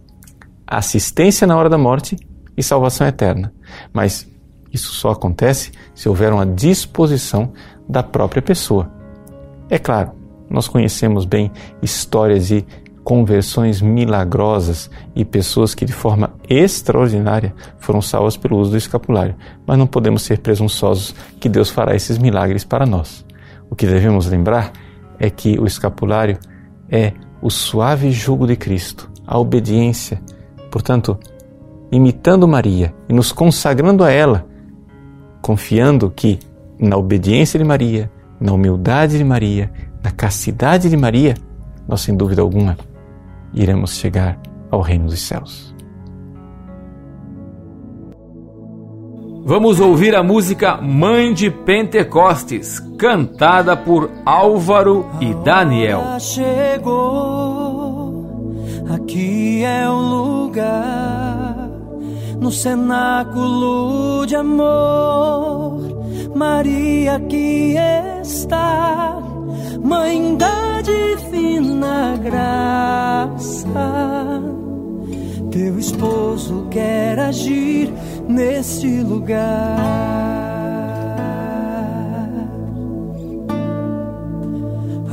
assistência 0.67 1.47
na 1.47 1.55
hora 1.57 1.69
da 1.69 1.77
morte 1.77 2.17
e 2.55 2.63
salvação 2.63 3.07
eterna. 3.07 3.53
Mas 3.93 4.27
isso 4.71 4.93
só 4.93 5.11
acontece 5.11 5.71
se 5.93 6.07
houver 6.07 6.31
uma 6.31 6.45
disposição 6.45 7.51
da 7.87 8.01
própria 8.01 8.41
pessoa. 8.41 9.00
É 9.71 9.79
claro, 9.79 10.11
nós 10.49 10.67
conhecemos 10.67 11.23
bem 11.23 11.49
histórias 11.81 12.47
de 12.49 12.65
conversões 13.05 13.81
milagrosas 13.81 14.91
e 15.15 15.23
pessoas 15.23 15.73
que 15.73 15.85
de 15.85 15.93
forma 15.93 16.33
extraordinária 16.49 17.55
foram 17.79 18.01
salvas 18.01 18.35
pelo 18.35 18.57
uso 18.57 18.71
do 18.71 18.77
escapulário. 18.77 19.33
Mas 19.65 19.77
não 19.77 19.87
podemos 19.87 20.23
ser 20.23 20.39
presunçosos 20.39 21.15
que 21.39 21.47
Deus 21.47 21.69
fará 21.69 21.95
esses 21.95 22.17
milagres 22.17 22.65
para 22.65 22.85
nós. 22.85 23.25
O 23.69 23.75
que 23.77 23.87
devemos 23.87 24.27
lembrar 24.27 24.73
é 25.17 25.29
que 25.29 25.57
o 25.57 25.65
escapulário 25.65 26.37
é 26.89 27.13
o 27.41 27.49
suave 27.49 28.11
jugo 28.11 28.45
de 28.45 28.57
Cristo, 28.57 29.09
a 29.25 29.39
obediência. 29.39 30.21
Portanto, 30.69 31.17
imitando 31.89 32.45
Maria 32.45 32.93
e 33.07 33.13
nos 33.13 33.31
consagrando 33.31 34.03
a 34.03 34.11
ela, 34.11 34.45
confiando 35.41 36.11
que 36.11 36.39
na 36.77 36.97
obediência 36.97 37.57
de 37.57 37.63
Maria, 37.63 38.11
na 38.41 38.51
humildade 38.51 39.17
de 39.19 39.23
Maria, 39.23 39.71
na 40.03 40.09
castidade 40.09 40.89
de 40.89 40.97
Maria, 40.97 41.35
nós 41.87 42.01
sem 42.01 42.17
dúvida 42.17 42.41
alguma 42.41 42.75
iremos 43.53 43.95
chegar 43.97 44.39
ao 44.71 44.81
reino 44.81 45.05
dos 45.05 45.21
céus. 45.21 45.71
Vamos 49.43 49.79
ouvir 49.79 50.15
a 50.15 50.21
música 50.23 50.77
Mãe 50.77 51.33
de 51.33 51.49
Pentecostes, 51.49 52.79
cantada 52.97 53.75
por 53.75 54.09
Álvaro 54.23 55.07
e 55.19 55.33
Daniel. 55.43 56.19
Chegou, 56.19 57.65
aqui 58.93 59.63
é 59.63 59.89
o 59.89 59.99
lugar, 59.99 61.69
no 62.39 62.51
cenáculo 62.51 64.25
de 64.27 64.35
amor, 64.35 65.90
Maria 66.41 67.17
aqui 67.17 67.75
está, 68.19 69.15
Mãe 69.79 70.35
da 70.37 70.81
divina 70.81 72.17
graça. 72.17 73.69
Teu 75.51 75.77
esposo 75.77 76.65
quer 76.71 77.19
agir 77.19 77.93
neste 78.27 79.01
lugar. 79.01 79.77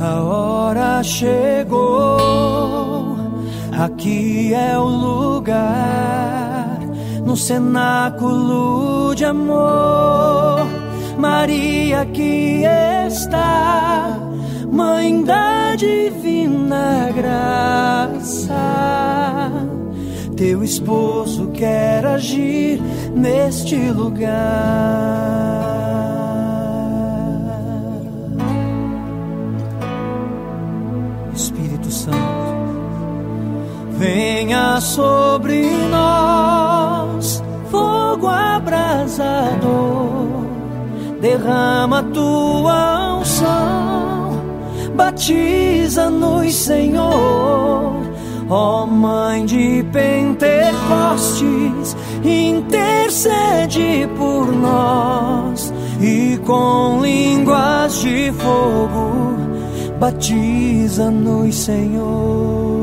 A 0.01 0.21
hora 0.23 1.03
chegou, 1.03 2.17
aqui 3.71 4.51
é 4.55 4.75
o 4.79 4.87
lugar, 4.87 6.79
no 7.23 7.37
cenáculo 7.37 9.13
de 9.13 9.25
amor. 9.25 10.88
Maria 11.39 12.05
que 12.05 12.65
está, 13.07 14.19
Mãe 14.69 15.23
da 15.23 15.73
Divina 15.77 17.09
Graça. 17.15 18.53
Teu 20.35 20.61
esposo 20.61 21.47
quer 21.51 22.05
agir 22.05 22.81
neste 23.15 23.77
lugar. 23.91 25.39
venha 33.97 34.79
sobre 34.79 35.69
nós 35.91 36.58
derrama 41.21 42.03
tua 42.03 43.19
unção, 43.19 44.41
batiza-nos, 44.95 46.55
Senhor. 46.55 48.09
Ó 48.51 48.83
oh, 48.83 48.87
Mãe 48.87 49.45
de 49.45 49.85
Pentecostes, 49.93 51.95
intercede 52.23 54.09
por 54.17 54.51
nós 54.51 55.71
e 56.01 56.35
com 56.47 56.99
línguas 56.99 58.01
de 58.01 58.31
fogo, 58.31 59.37
batiza-nos, 59.99 61.55
Senhor. 61.55 62.78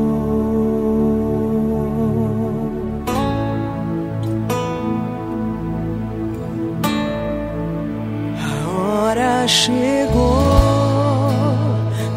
Chegou. 9.47 10.47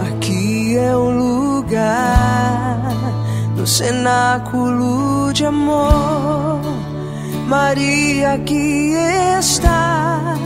Aqui 0.09 0.77
é 0.77 0.95
o 0.97 1.11
lugar 1.11 2.93
do 3.57 3.67
cenáculo 3.67 5.33
de 5.33 5.45
amor. 5.45 6.61
Maria 7.47 8.35
aqui 8.35 8.95
está, 9.39 10.37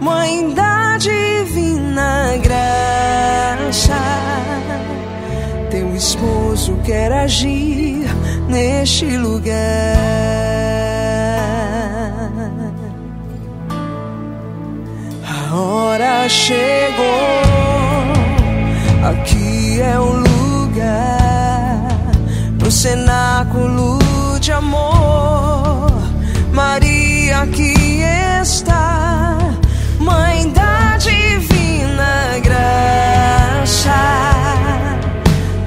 Mãe 0.00 0.52
da 0.54 0.96
Divina 0.98 2.36
Graça. 2.42 3.94
Teu 5.70 5.94
esposo 5.94 6.76
quer 6.84 7.12
agir 7.12 8.06
neste 8.48 9.16
lugar. 9.16 10.34
Hora 15.94 16.28
chegou. 16.28 17.04
Aqui 19.10 19.80
é 19.80 19.98
o 19.98 20.12
lugar 20.12 21.88
no 22.60 22.70
cenáculo 22.70 23.98
de 24.40 24.50
amor. 24.50 25.92
Maria 26.52 27.42
aqui 27.42 28.02
está, 28.42 29.38
Mãe 30.00 30.50
da 30.50 30.96
Divina 30.96 32.40
Graça. 32.42 33.92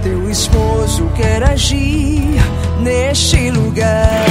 Teu 0.04 0.30
esposo 0.30 1.10
quer 1.16 1.44
agir 1.44 2.36
neste 2.82 3.50
lugar. 3.50 4.27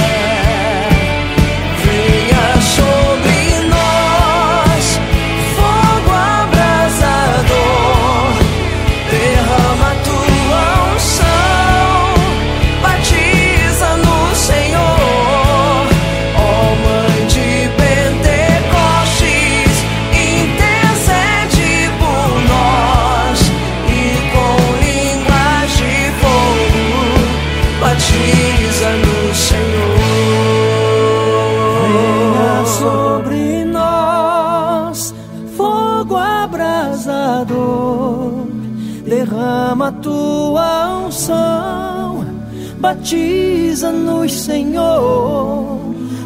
Batiza-nos, 43.77 44.33
Senhor. 44.33 45.77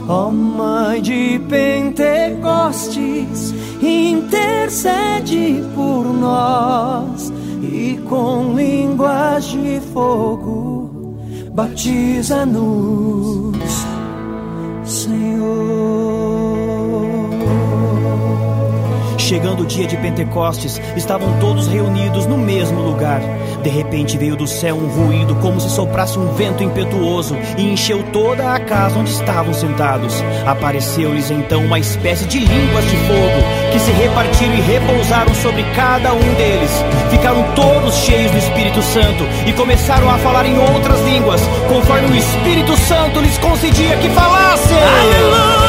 Ó 0.07 0.31
Mãe 0.31 1.01
de 1.01 1.37
Pentecostes, 1.49 3.53
intercede 3.81 5.61
por 5.75 6.05
nós 6.05 7.33
e 7.61 7.99
com 8.09 8.53
línguas 8.55 9.43
de 9.45 9.81
fogo, 9.93 11.15
batiza-nos, 11.53 13.40
Chegando 19.31 19.63
o 19.63 19.65
dia 19.65 19.87
de 19.87 19.95
Pentecostes, 19.95 20.81
estavam 20.93 21.39
todos 21.39 21.65
reunidos 21.65 22.25
no 22.25 22.37
mesmo 22.37 22.81
lugar. 22.81 23.21
De 23.63 23.69
repente 23.69 24.17
veio 24.17 24.35
do 24.35 24.45
céu 24.45 24.75
um 24.75 24.87
ruído, 24.89 25.35
como 25.35 25.57
se 25.61 25.69
soprasse 25.69 26.19
um 26.19 26.33
vento 26.33 26.61
impetuoso, 26.61 27.37
e 27.57 27.71
encheu 27.71 28.03
toda 28.11 28.53
a 28.53 28.59
casa 28.59 28.99
onde 28.99 29.09
estavam 29.09 29.53
sentados. 29.53 30.21
Apareceu-lhes 30.45 31.31
então 31.31 31.63
uma 31.63 31.79
espécie 31.79 32.25
de 32.25 32.39
línguas 32.39 32.83
de 32.83 32.97
fogo, 32.97 33.71
que 33.71 33.79
se 33.79 33.91
repartiram 33.91 34.53
e 34.53 34.59
repousaram 34.59 35.33
sobre 35.35 35.63
cada 35.77 36.13
um 36.13 36.33
deles. 36.33 36.71
Ficaram 37.09 37.41
todos 37.55 37.95
cheios 37.99 38.31
do 38.31 38.37
Espírito 38.37 38.81
Santo 38.81 39.23
e 39.47 39.53
começaram 39.53 40.09
a 40.09 40.17
falar 40.17 40.45
em 40.45 40.59
outras 40.59 40.99
línguas, 41.05 41.39
conforme 41.69 42.09
o 42.09 42.17
Espírito 42.17 42.75
Santo 42.75 43.21
lhes 43.21 43.37
concedia 43.37 43.95
que 43.95 44.09
falassem. 44.09 44.77
Aleluia! 44.77 45.60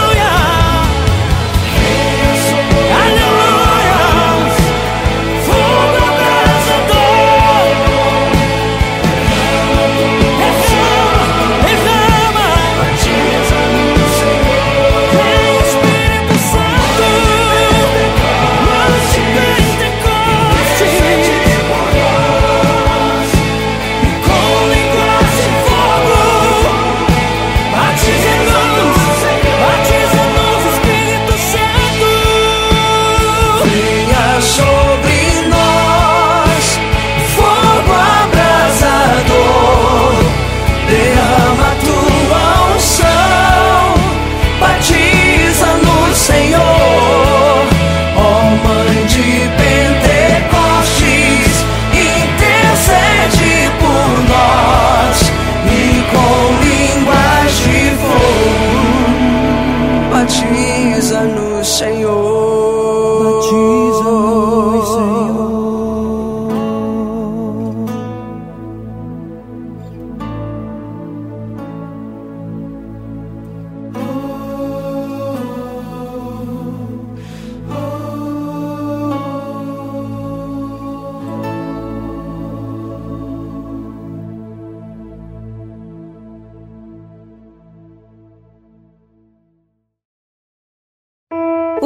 Jesus, 60.41 61.13
no 61.35 61.65
Senhor. 61.65 62.42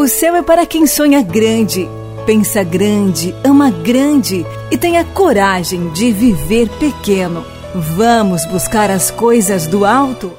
O 0.06 0.08
céu 0.08 0.36
é 0.36 0.42
para 0.42 0.64
quem 0.64 0.86
sonha 0.86 1.20
grande, 1.20 1.88
pensa 2.24 2.62
grande, 2.62 3.34
ama 3.42 3.72
grande 3.72 4.46
e 4.70 4.78
tem 4.78 4.98
a 4.98 5.04
coragem 5.04 5.88
de 5.88 6.12
viver 6.12 6.68
pequeno. 6.78 7.44
Vamos 7.74 8.46
buscar 8.46 8.88
as 8.88 9.10
coisas 9.10 9.66
do 9.66 9.84
alto? 9.84 10.30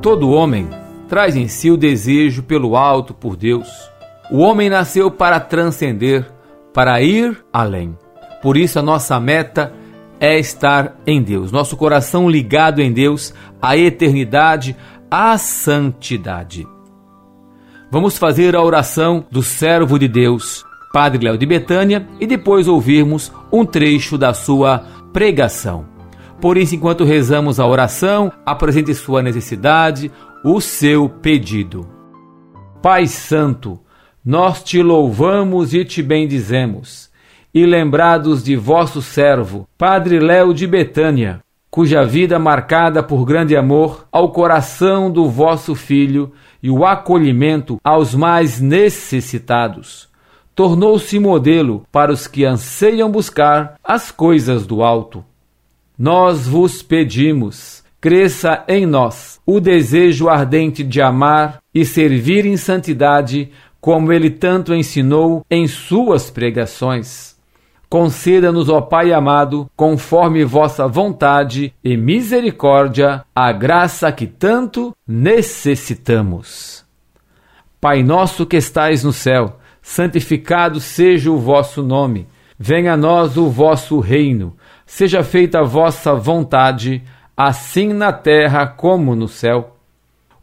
Todo 0.00 0.30
homem 0.30 0.70
traz 1.06 1.36
em 1.36 1.48
si 1.48 1.70
o 1.70 1.76
desejo 1.76 2.42
pelo 2.42 2.78
alto 2.78 3.12
por 3.12 3.36
Deus. 3.36 3.68
O 4.30 4.38
homem 4.38 4.70
nasceu 4.70 5.10
para 5.10 5.38
transcender, 5.38 6.26
para 6.72 7.02
ir 7.02 7.44
além. 7.52 7.94
Por 8.40 8.56
isso, 8.56 8.78
a 8.78 8.82
nossa 8.82 9.20
meta 9.20 9.70
é 9.78 9.81
estar 10.22 10.96
em 11.06 11.22
Deus, 11.22 11.50
nosso 11.50 11.76
coração 11.76 12.30
ligado 12.30 12.80
em 12.80 12.92
Deus, 12.92 13.34
a 13.60 13.76
eternidade, 13.76 14.76
a 15.10 15.36
santidade. 15.36 16.66
Vamos 17.90 18.16
fazer 18.16 18.56
a 18.56 18.62
oração 18.62 19.26
do 19.30 19.42
servo 19.42 19.98
de 19.98 20.08
Deus, 20.08 20.64
Padre 20.92 21.24
Léo 21.24 21.36
de 21.36 21.44
Betânia, 21.44 22.08
e 22.18 22.26
depois 22.26 22.66
ouvirmos 22.66 23.32
um 23.52 23.66
trecho 23.66 24.16
da 24.16 24.32
sua 24.32 24.86
pregação. 25.12 25.86
Por 26.40 26.56
isso, 26.56 26.74
enquanto 26.74 27.04
rezamos 27.04 27.60
a 27.60 27.66
oração, 27.66 28.32
apresente 28.46 28.94
sua 28.94 29.22
necessidade, 29.22 30.10
o 30.44 30.60
seu 30.60 31.08
pedido. 31.08 31.86
Pai 32.82 33.06
Santo, 33.06 33.78
nós 34.24 34.62
te 34.62 34.82
louvamos 34.82 35.74
e 35.74 35.84
te 35.84 36.02
bendizemos, 36.02 37.11
e 37.54 37.66
lembrados 37.66 38.42
de 38.42 38.56
vosso 38.56 39.02
servo, 39.02 39.68
Padre 39.76 40.18
Léo 40.18 40.54
de 40.54 40.66
Betânia, 40.66 41.40
cuja 41.70 42.04
vida 42.04 42.38
marcada 42.38 43.02
por 43.02 43.24
grande 43.24 43.56
amor 43.56 44.06
ao 44.10 44.30
coração 44.30 45.10
do 45.10 45.28
vosso 45.28 45.74
Filho 45.74 46.32
e 46.62 46.70
o 46.70 46.84
acolhimento 46.84 47.78
aos 47.82 48.14
mais 48.14 48.60
necessitados, 48.60 50.08
tornou-se 50.54 51.18
modelo 51.18 51.82
para 51.90 52.12
os 52.12 52.26
que 52.26 52.44
anseiam 52.44 53.10
buscar 53.10 53.74
as 53.82 54.10
coisas 54.10 54.66
do 54.66 54.82
alto. 54.82 55.24
Nós 55.98 56.46
vos 56.46 56.82
pedimos, 56.82 57.82
cresça 58.00 58.64
em 58.66 58.86
nós 58.86 59.40
o 59.46 59.60
desejo 59.60 60.28
ardente 60.28 60.82
de 60.82 61.00
amar 61.00 61.58
e 61.74 61.84
servir 61.84 62.46
em 62.46 62.56
santidade, 62.56 63.50
como 63.80 64.12
ele 64.12 64.30
tanto 64.30 64.74
ensinou 64.74 65.44
em 65.50 65.66
suas 65.66 66.30
pregações 66.30 67.31
Conceda-nos, 67.92 68.70
ó 68.70 68.80
Pai 68.80 69.12
amado, 69.12 69.70
conforme 69.76 70.46
vossa 70.46 70.88
vontade 70.88 71.74
e 71.84 71.94
misericórdia, 71.94 73.22
a 73.34 73.52
graça 73.52 74.10
que 74.10 74.26
tanto 74.26 74.96
necessitamos. 75.06 76.86
Pai 77.78 78.02
nosso 78.02 78.46
que 78.46 78.56
estais 78.56 79.04
no 79.04 79.12
céu, 79.12 79.58
santificado 79.82 80.80
seja 80.80 81.30
o 81.30 81.36
vosso 81.36 81.82
nome. 81.82 82.26
Venha 82.58 82.94
a 82.94 82.96
nós 82.96 83.36
o 83.36 83.50
vosso 83.50 84.00
reino. 84.00 84.56
Seja 84.86 85.22
feita 85.22 85.58
a 85.58 85.62
vossa 85.62 86.14
vontade, 86.14 87.02
assim 87.36 87.92
na 87.92 88.10
terra 88.10 88.66
como 88.66 89.14
no 89.14 89.28
céu. 89.28 89.76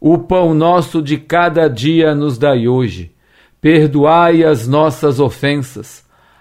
O 0.00 0.18
pão 0.18 0.54
nosso 0.54 1.02
de 1.02 1.18
cada 1.18 1.66
dia 1.66 2.14
nos 2.14 2.38
dai 2.38 2.68
hoje. 2.68 3.10
Perdoai 3.60 4.44
as 4.44 4.68
nossas 4.68 5.18
ofensas 5.18 6.08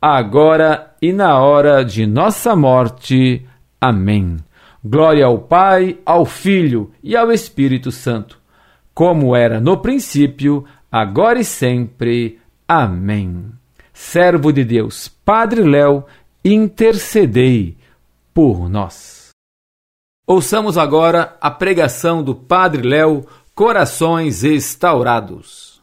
agora 0.00 0.94
e 1.02 1.12
na 1.12 1.38
hora 1.38 1.84
de 1.84 2.06
nossa 2.06 2.54
morte. 2.54 3.46
Amém. 3.80 4.36
Glória 4.84 5.26
ao 5.26 5.38
Pai, 5.38 5.98
ao 6.06 6.24
Filho 6.24 6.92
e 7.02 7.16
ao 7.16 7.32
Espírito 7.32 7.90
Santo, 7.90 8.40
como 8.94 9.34
era 9.34 9.60
no 9.60 9.78
princípio, 9.78 10.64
agora 10.90 11.40
e 11.40 11.44
sempre. 11.44 12.38
Amém. 12.66 13.46
Servo 13.92 14.52
de 14.52 14.64
Deus, 14.64 15.08
Padre 15.08 15.62
Léo, 15.62 16.04
intercedei 16.44 17.76
por 18.32 18.68
nós. 18.68 19.30
Ouçamos 20.24 20.78
agora 20.78 21.36
a 21.40 21.50
pregação 21.50 22.22
do 22.22 22.34
Padre 22.34 22.86
Léo, 22.86 23.26
Corações 23.54 24.42
Restaurados. 24.42 25.82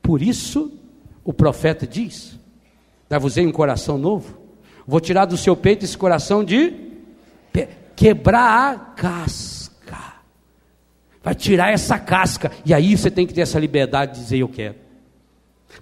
Por 0.00 0.22
isso, 0.22 0.72
o 1.22 1.32
profeta 1.32 1.86
diz: 1.86 2.38
Dar-vos-ei 3.08 3.46
um 3.46 3.52
coração 3.52 3.98
novo. 3.98 4.36
Vou 4.86 5.00
tirar 5.00 5.24
do 5.24 5.36
seu 5.36 5.56
peito 5.56 5.84
esse 5.84 5.96
coração 5.96 6.44
de 6.44 6.72
quebrar 7.96 8.72
a 8.72 8.78
casca. 8.78 10.14
Vai 11.22 11.34
tirar 11.34 11.72
essa 11.72 11.98
casca. 11.98 12.50
E 12.64 12.74
aí 12.74 12.96
você 12.96 13.10
tem 13.10 13.26
que 13.26 13.32
ter 13.32 13.42
essa 13.42 13.58
liberdade 13.58 14.14
de 14.14 14.20
dizer: 14.20 14.38
Eu 14.38 14.48
quero. 14.48 14.76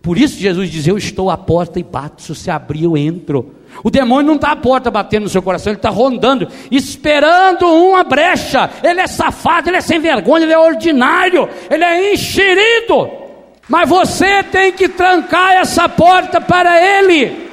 Por 0.00 0.16
isso 0.16 0.38
Jesus 0.38 0.70
diz: 0.70 0.86
Eu 0.86 0.96
estou 0.96 1.30
à 1.30 1.36
porta 1.36 1.80
e 1.80 1.82
bato. 1.82 2.22
Se 2.22 2.34
você 2.34 2.50
abrir, 2.50 2.84
eu 2.84 2.96
entro. 2.96 3.56
O 3.82 3.90
demônio 3.90 4.26
não 4.26 4.36
está 4.36 4.52
à 4.52 4.56
porta 4.56 4.90
batendo 4.90 5.24
no 5.24 5.28
seu 5.28 5.40
coração, 5.40 5.70
ele 5.70 5.78
está 5.78 5.88
rondando, 5.88 6.46
esperando 6.70 7.66
uma 7.66 8.04
brecha. 8.04 8.70
Ele 8.82 9.00
é 9.00 9.06
safado, 9.06 9.70
ele 9.70 9.78
é 9.78 9.80
sem 9.80 9.98
vergonha, 9.98 10.44
ele 10.44 10.52
é 10.52 10.58
ordinário, 10.58 11.48
ele 11.70 11.82
é 11.82 12.12
enxerido. 12.12 13.21
Mas 13.68 13.88
você 13.88 14.42
tem 14.42 14.72
que 14.72 14.88
trancar 14.88 15.52
essa 15.52 15.88
porta 15.88 16.40
para 16.40 16.80
Ele. 16.80 17.50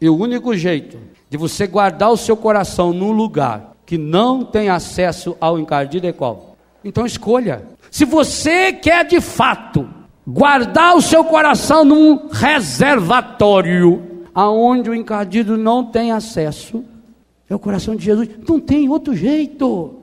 E 0.00 0.08
o 0.08 0.16
único 0.16 0.54
jeito 0.56 0.98
de 1.28 1.36
você 1.36 1.66
guardar 1.66 2.10
o 2.10 2.16
seu 2.16 2.36
coração 2.36 2.92
num 2.92 3.12
lugar 3.12 3.72
que 3.84 3.96
não 3.96 4.44
tem 4.44 4.68
acesso 4.68 5.36
ao 5.40 5.58
encardido 5.58 6.06
é 6.06 6.12
qual? 6.12 6.56
Então 6.84 7.06
escolha. 7.06 7.64
Se 7.90 8.04
você 8.04 8.72
quer 8.72 9.04
de 9.04 9.20
fato 9.20 9.88
guardar 10.26 10.96
o 10.96 11.02
seu 11.02 11.24
coração 11.24 11.84
num 11.84 12.28
reservatório 12.28 14.26
aonde 14.34 14.90
o 14.90 14.94
encardido 14.94 15.56
não 15.56 15.84
tem 15.84 16.12
acesso, 16.12 16.84
é 17.48 17.54
o 17.54 17.58
coração 17.58 17.96
de 17.96 18.04
Jesus. 18.04 18.28
Não 18.46 18.60
tem 18.60 18.88
outro 18.88 19.14
jeito. 19.14 19.94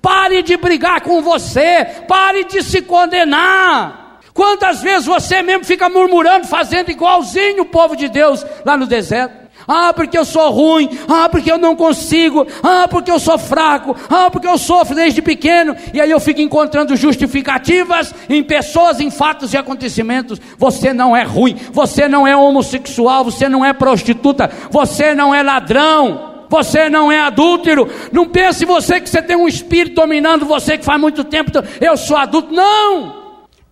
Pare 0.00 0.42
de 0.42 0.56
brigar 0.56 1.00
com 1.02 1.20
você, 1.20 1.84
pare 2.06 2.44
de 2.44 2.62
se 2.62 2.80
condenar. 2.82 4.01
Quantas 4.34 4.80
vezes 4.80 5.06
você 5.06 5.42
mesmo 5.42 5.64
fica 5.64 5.88
murmurando, 5.88 6.46
fazendo 6.46 6.90
igualzinho 6.90 7.62
o 7.62 7.66
povo 7.66 7.94
de 7.94 8.08
Deus 8.08 8.44
lá 8.64 8.76
no 8.76 8.86
deserto? 8.86 9.42
Ah, 9.66 9.92
porque 9.92 10.16
eu 10.18 10.24
sou 10.24 10.50
ruim. 10.50 10.88
Ah, 11.08 11.28
porque 11.28 11.50
eu 11.50 11.58
não 11.58 11.76
consigo. 11.76 12.46
Ah, 12.62 12.88
porque 12.88 13.10
eu 13.10 13.18
sou 13.18 13.38
fraco. 13.38 13.94
Ah, 14.08 14.30
porque 14.30 14.46
eu 14.46 14.58
sofro 14.58 14.94
desde 14.94 15.22
pequeno. 15.22 15.76
E 15.92 16.00
aí 16.00 16.10
eu 16.10 16.18
fico 16.18 16.40
encontrando 16.40 16.96
justificativas 16.96 18.14
em 18.28 18.42
pessoas, 18.42 19.00
em 19.00 19.10
fatos 19.10 19.52
e 19.52 19.56
acontecimentos. 19.56 20.40
Você 20.58 20.92
não 20.92 21.16
é 21.16 21.22
ruim. 21.22 21.56
Você 21.72 22.08
não 22.08 22.26
é 22.26 22.36
homossexual. 22.36 23.24
Você 23.24 23.48
não 23.48 23.64
é 23.64 23.72
prostituta. 23.72 24.50
Você 24.70 25.14
não 25.14 25.34
é 25.34 25.42
ladrão. 25.42 26.32
Você 26.48 26.88
não 26.88 27.10
é 27.10 27.20
adúltero. 27.20 27.88
Não 28.10 28.26
pense 28.26 28.64
você 28.64 29.00
que 29.00 29.08
você 29.08 29.22
tem 29.22 29.36
um 29.36 29.48
espírito 29.48 29.96
dominando 29.96 30.44
você 30.44 30.76
que 30.76 30.84
faz 30.84 31.00
muito 31.00 31.22
tempo. 31.24 31.50
Eu 31.80 31.96
sou 31.96 32.16
adulto. 32.16 32.52
Não! 32.52 33.21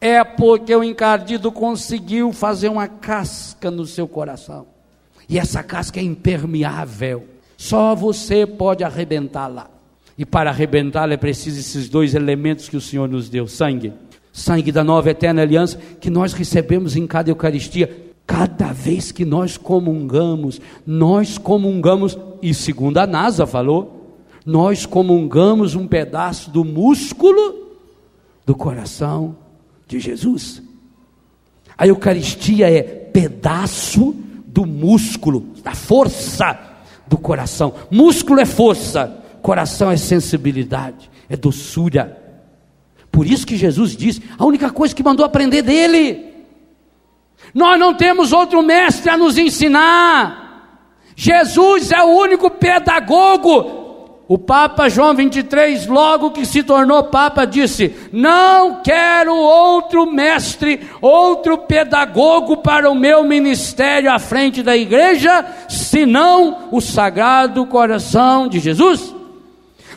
É 0.01 0.25
porque 0.25 0.75
o 0.75 0.83
encardido 0.83 1.53
conseguiu 1.53 2.33
fazer 2.33 2.69
uma 2.69 2.89
casca 2.89 3.71
no 3.71 3.85
seu 3.85 4.09
coração. 4.09 4.67
E 5.29 5.39
essa 5.39 5.63
casca 5.63 6.01
é 6.01 6.03
impermeável. 6.03 7.25
Só 7.57 7.95
você 7.95 8.47
pode 8.47 8.83
arrebentá-la. 8.83 9.69
E 10.17 10.25
para 10.25 10.51
arrebentá-la 10.51 11.15
é 11.15 11.17
preciso 11.19 11.61
esses 11.61 11.89
dois 11.89 12.15
elementos 12.15 12.69
que 12.69 12.77
o 12.77 12.81
Senhor 12.81 13.09
nos 13.09 13.29
deu: 13.29 13.47
sangue, 13.47 13.93
sangue 14.33 14.73
da 14.73 14.83
nova 14.83 15.11
eterna 15.11 15.43
aliança, 15.43 15.79
que 16.01 16.09
nós 16.09 16.33
recebemos 16.33 16.97
em 16.97 17.07
cada 17.07 17.31
Eucaristia. 17.31 18.09
Cada 18.27 18.73
vez 18.73 19.11
que 19.11 19.25
nós 19.25 19.57
comungamos, 19.57 20.61
nós 20.87 21.37
comungamos, 21.37 22.17
e 22.41 22.55
segundo 22.55 22.99
a 22.99 23.07
NASA 23.07 23.45
falou, 23.45 24.17
nós 24.47 24.87
comungamos 24.87 25.75
um 25.75 25.85
pedaço 25.85 26.49
do 26.49 26.65
músculo 26.65 27.73
do 28.47 28.55
coração 28.55 29.37
de 29.91 29.99
Jesus. 29.99 30.63
A 31.77 31.87
Eucaristia 31.87 32.71
é 32.71 32.83
pedaço 32.83 34.15
do 34.47 34.65
músculo, 34.65 35.41
da 35.65 35.75
força 35.75 36.59
do 37.09 37.19
coração. 37.19 37.75
Músculo 37.91 38.41
é 38.41 38.47
força, 38.47 39.21
coração 39.43 39.91
é 39.91 39.97
sensibilidade, 39.97 41.11
é 41.29 41.37
doçura. 41.37 42.17
Por 43.11 43.27
isso 43.27 43.45
que 43.45 43.57
Jesus 43.57 43.97
diz: 43.97 44.21
a 44.39 44.45
única 44.45 44.71
coisa 44.71 44.95
que 44.95 45.03
mandou 45.03 45.27
aprender 45.27 45.63
dele. 45.63 46.31
Nós 47.53 47.81
não 47.81 47.95
temos 47.95 48.33
outro 48.33 48.63
mestre 48.63 49.11
a 49.11 49.17
nos 49.17 49.37
ensinar. 49.37 50.87
Jesus 51.17 51.91
é 51.91 52.01
o 52.01 52.17
único 52.17 52.49
pedagogo 52.49 53.80
o 54.31 54.39
Papa 54.39 54.89
João 54.89 55.13
23, 55.13 55.89
logo 55.89 56.31
que 56.31 56.47
se 56.47 56.63
tornou 56.63 57.03
Papa, 57.03 57.45
disse: 57.45 57.93
Não 58.13 58.81
quero 58.81 59.35
outro 59.35 60.07
mestre, 60.07 60.89
outro 61.03 61.59
pedagogo 61.59 62.59
para 62.59 62.89
o 62.89 62.95
meu 62.95 63.25
ministério 63.25 64.09
à 64.09 64.21
frente 64.21 64.63
da 64.63 64.77
igreja, 64.77 65.45
senão 65.69 66.69
o 66.71 66.81
Sagrado 66.81 67.67
Coração 67.67 68.47
de 68.47 68.61
Jesus. 68.61 69.13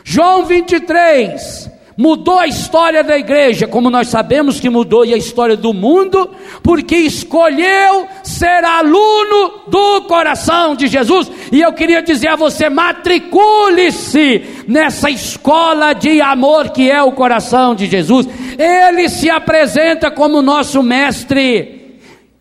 João 0.02 0.44
23, 0.44 1.70
mudou 1.96 2.40
a 2.40 2.48
história 2.48 3.04
da 3.04 3.16
igreja, 3.16 3.68
como 3.68 3.88
nós 3.88 4.08
sabemos 4.08 4.58
que 4.58 4.68
mudou 4.68 5.04
e 5.04 5.14
a 5.14 5.16
história 5.16 5.56
do 5.56 5.72
mundo, 5.72 6.28
porque 6.60 6.96
escolheu 6.96 8.08
ser 8.34 8.64
aluno 8.64 9.62
do 9.68 10.02
coração 10.02 10.74
de 10.74 10.86
Jesus. 10.86 11.30
E 11.52 11.60
eu 11.60 11.72
queria 11.72 12.02
dizer 12.02 12.28
a 12.28 12.36
você: 12.36 12.68
matricule-se 12.68 14.64
nessa 14.66 15.10
escola 15.10 15.92
de 15.92 16.20
amor 16.20 16.70
que 16.70 16.90
é 16.90 17.02
o 17.02 17.12
coração 17.12 17.74
de 17.74 17.86
Jesus. 17.86 18.26
Ele 18.58 19.08
se 19.08 19.30
apresenta 19.30 20.10
como 20.10 20.42
nosso 20.42 20.82
mestre. 20.82 21.83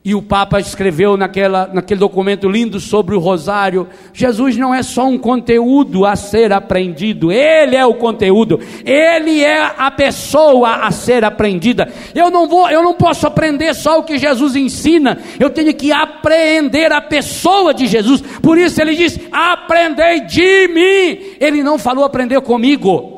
E 0.06 0.14
o 0.14 0.22
Papa 0.22 0.60
escreveu 0.60 1.16
naquela, 1.16 1.70
naquele 1.72 2.02
documento 2.02 2.50
lindo 2.50 2.78
sobre 2.78 3.16
o 3.16 3.20
rosário: 3.20 3.88
Jesus 4.12 4.58
não 4.58 4.76
é 4.76 4.84
só 4.84 5.08
um 5.08 5.18
conteúdo 5.18 6.06
a 6.06 6.14
ser 6.18 6.52
aprendido, 6.52 7.32
Ele 7.32 7.78
é 7.78 7.86
o 7.86 7.94
conteúdo, 7.94 8.60
Ele 8.84 9.42
é 9.42 9.72
a 9.78 9.90
pessoa 9.90 10.86
a 10.86 10.92
ser 10.92 11.24
aprendida. 11.24 11.90
Eu 12.14 12.30
não 12.30 12.50
vou, 12.50 12.70
eu 12.70 12.84
não 12.84 12.94
posso 12.96 13.26
aprender 13.26 13.74
só 13.74 14.00
o 14.00 14.04
que 14.04 14.18
Jesus 14.18 14.58
ensina, 14.58 15.20
eu 15.40 15.50
tenho 15.50 15.74
que 15.74 15.94
aprender 15.94 16.92
a 16.92 17.00
pessoa 17.00 17.74
de 17.74 17.88
Jesus. 17.88 18.20
Por 18.20 18.58
isso 18.58 18.82
ele 18.82 18.96
diz: 18.96 19.18
aprendei 19.32 20.20
de 20.22 20.68
mim. 20.68 21.36
Ele 21.40 21.64
não 21.64 21.78
falou 21.78 22.04
aprender 22.04 22.42
comigo. 22.42 23.14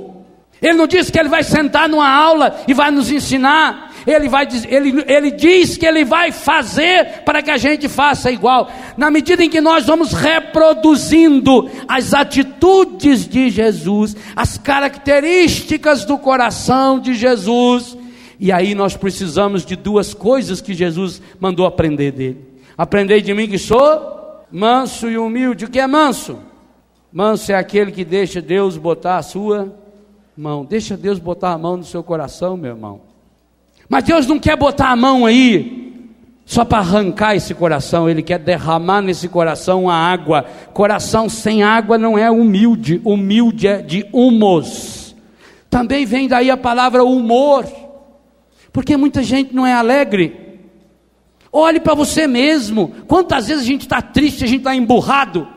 Ele 0.61 0.73
não 0.73 0.87
disse 0.87 1.11
que 1.11 1.19
ele 1.19 1.29
vai 1.29 1.43
sentar 1.43 1.89
numa 1.89 2.09
aula 2.09 2.59
e 2.67 2.73
vai 2.73 2.89
nos 2.89 3.11
ensinar 3.11 3.84
ele, 4.05 4.29
vai, 4.29 4.47
ele, 4.67 5.03
ele 5.07 5.31
diz 5.31 5.77
que 5.77 5.85
ele 5.85 6.05
vai 6.05 6.31
fazer 6.31 7.23
para 7.25 7.41
que 7.41 7.49
a 7.49 7.57
gente 7.57 7.89
faça 7.89 8.31
igual. 8.31 8.69
Na 8.95 9.09
medida 9.09 9.43
em 9.43 9.49
que 9.49 9.59
nós 9.59 9.85
vamos 9.85 10.13
reproduzindo 10.13 11.69
as 11.87 12.13
atitudes 12.13 13.27
de 13.27 13.49
Jesus, 13.49 14.15
as 14.35 14.57
características 14.57 16.05
do 16.05 16.17
coração 16.17 16.99
de 16.99 17.15
Jesus, 17.15 17.97
e 18.39 18.51
aí 18.51 18.75
nós 18.75 18.95
precisamos 18.95 19.65
de 19.65 19.75
duas 19.75 20.13
coisas 20.13 20.61
que 20.61 20.73
Jesus 20.73 21.21
mandou 21.39 21.65
aprender 21.65 22.11
dele. 22.11 22.45
Aprendei 22.77 23.21
de 23.21 23.33
mim 23.33 23.47
que 23.47 23.57
sou 23.57 24.43
manso 24.51 25.09
e 25.09 25.17
humilde. 25.17 25.65
O 25.65 25.69
que 25.69 25.79
é 25.79 25.87
manso? 25.87 26.37
Manso 27.11 27.51
é 27.51 27.55
aquele 27.55 27.91
que 27.91 28.03
deixa 28.03 28.41
Deus 28.41 28.77
botar 28.77 29.17
a 29.17 29.23
sua 29.23 29.73
mão. 30.37 30.65
Deixa 30.65 30.97
Deus 30.97 31.17
botar 31.17 31.53
a 31.53 31.57
mão 31.57 31.77
no 31.77 31.83
seu 31.83 32.03
coração, 32.03 32.57
meu 32.57 32.71
irmão. 32.71 33.04
Mas 33.87 34.03
Deus 34.03 34.25
não 34.25 34.39
quer 34.39 34.57
botar 34.57 34.89
a 34.89 34.95
mão 34.95 35.25
aí 35.25 35.75
só 36.45 36.63
para 36.63 36.77
arrancar 36.77 37.35
esse 37.35 37.55
coração, 37.55 38.07
Ele 38.07 38.21
quer 38.21 38.37
derramar 38.37 39.01
nesse 39.01 39.27
coração 39.27 39.89
a 39.89 39.95
água. 39.95 40.45
Coração 40.73 41.27
sem 41.27 41.63
água 41.63 41.97
não 41.97 42.17
é 42.17 42.29
humilde, 42.29 43.01
humilde 43.03 43.67
é 43.67 43.81
de 43.81 44.05
humos. 44.13 45.15
Também 45.69 46.05
vem 46.05 46.27
daí 46.27 46.51
a 46.51 46.55
palavra 46.55 47.03
humor, 47.03 47.65
porque 48.71 48.95
muita 48.95 49.23
gente 49.23 49.55
não 49.55 49.65
é 49.65 49.73
alegre. 49.73 50.59
Olhe 51.51 51.79
para 51.79 51.95
você 51.95 52.27
mesmo. 52.27 52.93
Quantas 53.07 53.47
vezes 53.47 53.63
a 53.63 53.67
gente 53.67 53.81
está 53.81 54.01
triste, 54.01 54.43
a 54.43 54.47
gente 54.47 54.59
está 54.59 54.75
emburrado, 54.75 55.47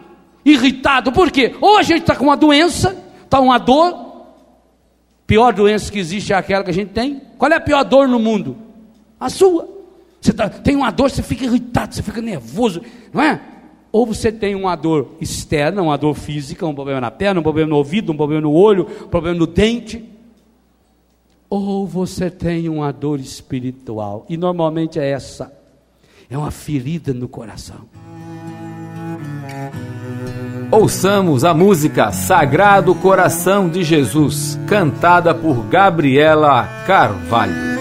irritado. 0.43 1.13
Por 1.13 1.31
quê? 1.31 1.55
Ou 1.61 1.77
a 1.77 1.83
gente 1.83 2.01
está 2.01 2.17
com 2.17 2.25
uma 2.25 2.37
doença, 2.37 2.97
está 3.25 3.39
uma 3.41 3.59
dor, 3.59 4.08
Pior 5.29 5.53
doença 5.53 5.93
que 5.93 5.99
existe 5.99 6.33
é 6.33 6.37
aquela 6.37 6.65
que 6.65 6.71
a 6.71 6.75
gente 6.75 6.89
tem. 6.89 7.21
Qual 7.37 7.53
é 7.53 7.55
a 7.55 7.61
pior 7.61 7.85
dor 7.85 8.09
no 8.09 8.19
mundo? 8.19 8.57
A 9.21 9.29
sua. 9.29 9.69
Você 10.19 10.33
tá, 10.33 10.49
tem 10.49 10.75
uma 10.75 10.91
dor, 10.91 11.11
você 11.11 11.23
fica 11.23 11.45
irritado, 11.45 11.95
você 11.95 12.03
fica 12.03 12.23
nervoso, 12.23 12.81
não 13.13 13.23
é? 13.23 13.39
Ou 13.93 14.07
você 14.07 14.33
tem 14.33 14.55
uma 14.55 14.75
dor 14.75 15.17
externa, 15.21 15.83
uma 15.83 15.99
dor 15.99 16.15
física, 16.15 16.67
um 16.67 16.75
problema 16.75 17.03
na 17.03 17.11
perna, 17.11 17.41
um 17.41 17.43
problema 17.43 17.69
no 17.69 17.77
ouvido, 17.77 18.11
um 18.11 18.17
problema 18.17 18.41
no 18.41 18.53
olho, 18.53 18.89
um 19.05 19.09
problema 19.09 19.39
no 19.39 19.47
dente. 19.47 20.03
Ou 21.51 21.87
você 21.87 22.31
tem 22.31 22.67
uma 22.71 22.91
dor 22.91 23.21
espiritual. 23.21 24.25
E 24.31 24.37
normalmente 24.39 24.99
é 24.99 25.11
essa. 25.11 25.53
É 26.31 26.39
uma 26.39 26.51
ferida 26.51 27.13
no 27.13 27.29
coração. 27.29 27.87
Ouçamos 30.71 31.45
a 31.45 31.55
música 31.55 32.13
Sagrado 32.13 32.95
Coração 32.95 33.71
de 33.71 33.83
Jesus, 33.83 34.61
cantada 34.67 35.35
por 35.35 35.65
Gabriela 35.65 36.69
Carvalho. 36.87 37.78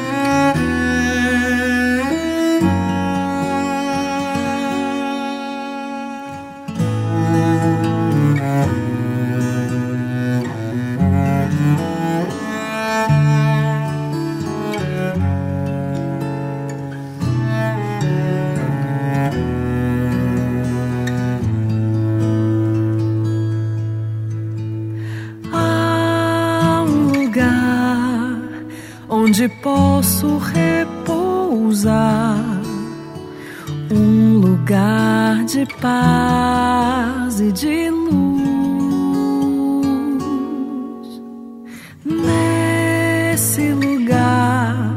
Um 33.92 34.40
lugar 34.40 35.44
de 35.46 35.66
paz 35.82 37.40
e 37.40 37.52
de 37.52 37.90
luz. 37.90 38.18
Nesse 42.06 43.72
lugar, 43.74 44.96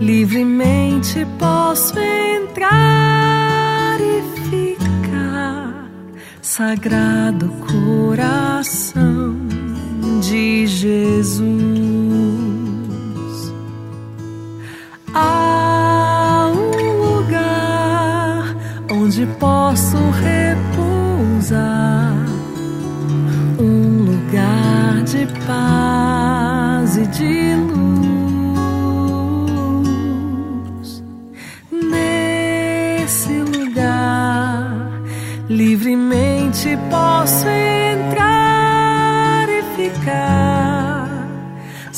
livremente 0.00 1.26
posso 1.38 1.98
entrar 1.98 3.98
e 4.00 4.22
ficar, 4.50 5.88
Sagrado 6.42 7.48
Coração 7.66 9.36
de 10.20 10.66
Jesus. 10.66 11.83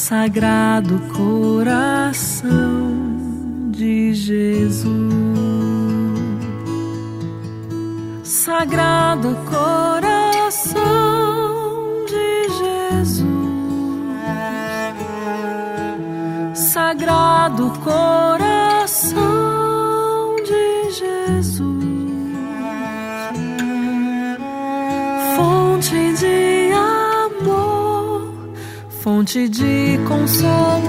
Sagrado 0.09 1.01
Coração 1.13 2.53
de 3.73 4.15
Jesus. 4.15 4.87
Sagrado 8.23 9.35
coração 9.51 10.85
de 12.07 12.49
Jesus. 12.57 13.27
Sagrado 16.55 17.73
coração 17.83 18.46
fonte 29.27 29.49
de 29.49 29.99
consolação. 30.07 30.87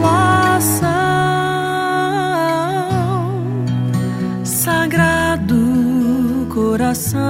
coração, 6.53 7.25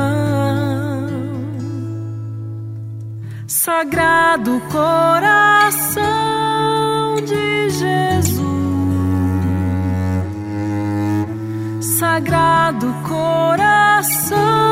Sagrado 3.47 4.61
coração 4.71 5.95
de 7.25 7.69
Jesus, 7.69 8.45
Sagrado 11.97 12.93
Coração 13.07 14.66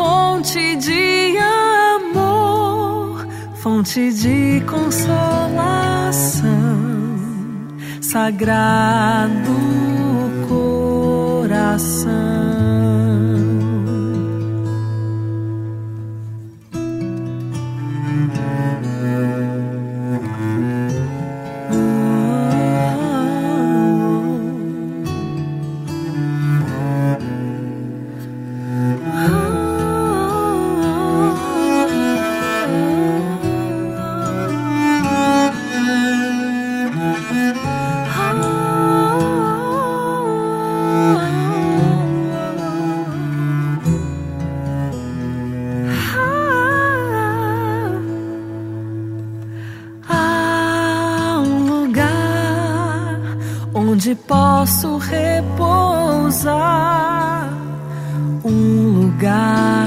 fonte 0.00 0.76
de 0.76 1.36
amor, 1.36 3.26
fonte 3.56 4.10
de 4.14 4.62
consolação, 4.66 6.48
Sagrado 8.00 9.58
Coração. 10.48 12.49
Um 58.44 58.94
lugar 58.94 59.79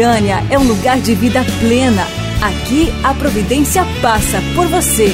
Betânia 0.00 0.42
é 0.50 0.58
um 0.58 0.66
lugar 0.66 0.98
de 0.98 1.14
vida 1.14 1.44
plena. 1.60 2.06
Aqui 2.40 2.88
a 3.04 3.12
providência 3.12 3.84
passa 4.00 4.38
por 4.54 4.66
você. 4.66 5.12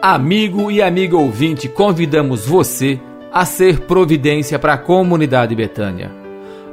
Amigo 0.00 0.70
e 0.70 0.80
amiga 0.80 1.18
ouvinte, 1.18 1.68
convidamos 1.68 2.46
você 2.46 2.98
a 3.30 3.44
ser 3.44 3.80
providência 3.80 4.58
para 4.58 4.72
a 4.72 4.78
comunidade 4.78 5.54
Betânia. 5.54 6.10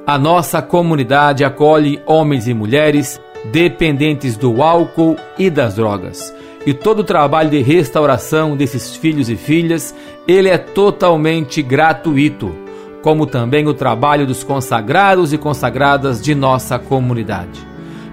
A 0.07 0.17
nossa 0.17 0.61
comunidade 0.61 1.43
acolhe 1.43 2.01
homens 2.05 2.47
e 2.47 2.53
mulheres 2.53 3.19
dependentes 3.51 4.37
do 4.37 4.63
álcool 4.63 5.17
e 5.37 5.49
das 5.49 5.75
drogas. 5.75 6.33
E 6.65 6.75
todo 6.75 6.99
o 6.99 7.03
trabalho 7.03 7.49
de 7.49 7.59
restauração 7.61 8.55
desses 8.55 8.95
filhos 8.95 9.29
e 9.29 9.35
filhas, 9.35 9.95
ele 10.27 10.49
é 10.49 10.57
totalmente 10.57 11.61
gratuito, 11.61 12.53
como 13.01 13.25
também 13.25 13.65
o 13.67 13.73
trabalho 13.73 14.27
dos 14.27 14.43
consagrados 14.43 15.31
e 15.33 15.37
consagradas 15.37 16.21
de 16.21 16.35
nossa 16.35 16.77
comunidade. 16.77 17.65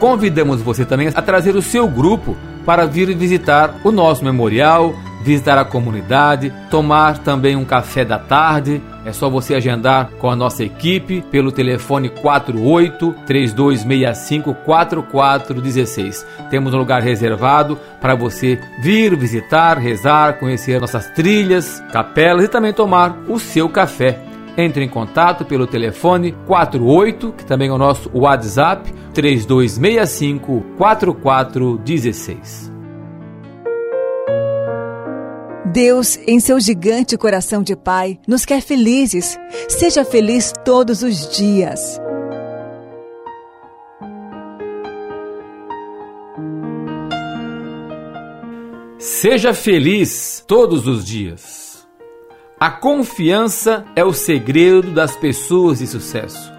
Convidamos 0.00 0.60
você 0.60 0.84
também 0.84 1.06
a 1.14 1.22
trazer 1.22 1.54
o 1.54 1.62
seu 1.62 1.86
grupo 1.86 2.36
para 2.64 2.84
vir 2.84 3.14
visitar 3.14 3.76
o 3.84 3.92
nosso 3.92 4.24
memorial, 4.24 4.92
visitar 5.22 5.56
a 5.56 5.64
comunidade, 5.64 6.52
tomar 6.68 7.18
também 7.18 7.54
um 7.54 7.64
café 7.64 8.04
da 8.04 8.18
tarde. 8.18 8.82
É 9.06 9.12
só 9.12 9.30
você 9.30 9.54
agendar 9.54 10.10
com 10.18 10.28
a 10.28 10.34
nossa 10.34 10.64
equipe 10.64 11.22
pelo 11.30 11.52
telefone 11.52 12.08
48 12.08 13.14
3265 13.24 14.52
4416. 14.52 16.26
Temos 16.50 16.74
um 16.74 16.78
lugar 16.78 17.02
reservado 17.02 17.78
para 18.00 18.16
você 18.16 18.58
vir 18.82 19.16
visitar, 19.16 19.78
rezar, 19.78 20.40
conhecer 20.40 20.80
nossas 20.80 21.08
trilhas, 21.10 21.80
capelas 21.92 22.46
e 22.46 22.48
também 22.48 22.72
tomar 22.72 23.16
o 23.28 23.38
seu 23.38 23.68
café. 23.68 24.18
Entre 24.58 24.84
em 24.84 24.88
contato 24.88 25.44
pelo 25.44 25.68
telefone 25.68 26.34
48, 26.44 27.32
que 27.32 27.46
também 27.46 27.68
é 27.68 27.72
o 27.72 27.78
nosso 27.78 28.10
WhatsApp, 28.12 28.92
3265 29.14 30.64
4416. 30.76 32.75
Deus, 35.76 36.18
em 36.26 36.40
seu 36.40 36.58
gigante 36.58 37.18
coração 37.18 37.62
de 37.62 37.76
Pai, 37.76 38.18
nos 38.26 38.46
quer 38.46 38.62
felizes. 38.62 39.38
Seja 39.68 40.06
feliz 40.06 40.50
todos 40.64 41.02
os 41.02 41.36
dias. 41.36 42.00
Seja 48.98 49.52
feliz 49.52 50.42
todos 50.48 50.86
os 50.86 51.04
dias. 51.04 51.86
A 52.58 52.70
confiança 52.70 53.84
é 53.94 54.02
o 54.02 54.14
segredo 54.14 54.92
das 54.92 55.14
pessoas 55.14 55.80
de 55.80 55.86
sucesso. 55.86 56.50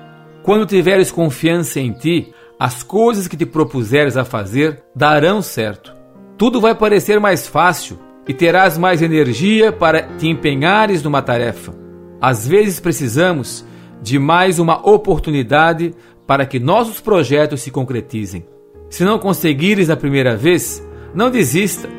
Quando 0.43 0.68
tiveres 0.68 1.11
confiança 1.11 1.80
em 1.80 1.91
ti, 1.91 2.32
as 2.59 2.84
coisas 2.84 3.28
que 3.28 3.36
te 3.36 3.47
propuseres 3.47 4.15
a 4.15 4.24
fazer 4.24 4.84
darão 4.95 5.41
certo. 5.41 5.91
Tudo 6.38 6.61
vai 6.61 6.76
parecer 6.76 7.20
mais 7.20 7.47
fácil 7.47 8.05
e 8.28 8.34
terás 8.34 8.78
mais 8.78 9.01
energia 9.01 9.71
para 9.71 10.03
te 10.03 10.28
empenhares 10.28 11.01
numa 11.01 11.21
tarefa. 11.21 11.73
Às 12.19 12.47
vezes 12.47 12.80
precisamos 12.80 13.65
de 14.01 14.19
mais 14.19 14.59
uma 14.59 14.88
oportunidade 14.88 15.93
para 16.25 16.45
que 16.45 16.59
nossos 16.59 16.99
projetos 16.99 17.61
se 17.61 17.71
concretizem. 17.71 18.45
Se 18.89 19.03
não 19.03 19.19
conseguires 19.19 19.89
a 19.89 19.95
primeira 19.95 20.36
vez, 20.36 20.86
não 21.13 21.30
desista. 21.30 21.89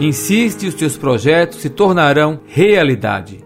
Insiste 0.00 0.64
e 0.64 0.68
os 0.68 0.74
teus 0.74 0.96
projetos 0.96 1.58
se 1.58 1.68
tornarão 1.68 2.40
realidade. 2.46 3.40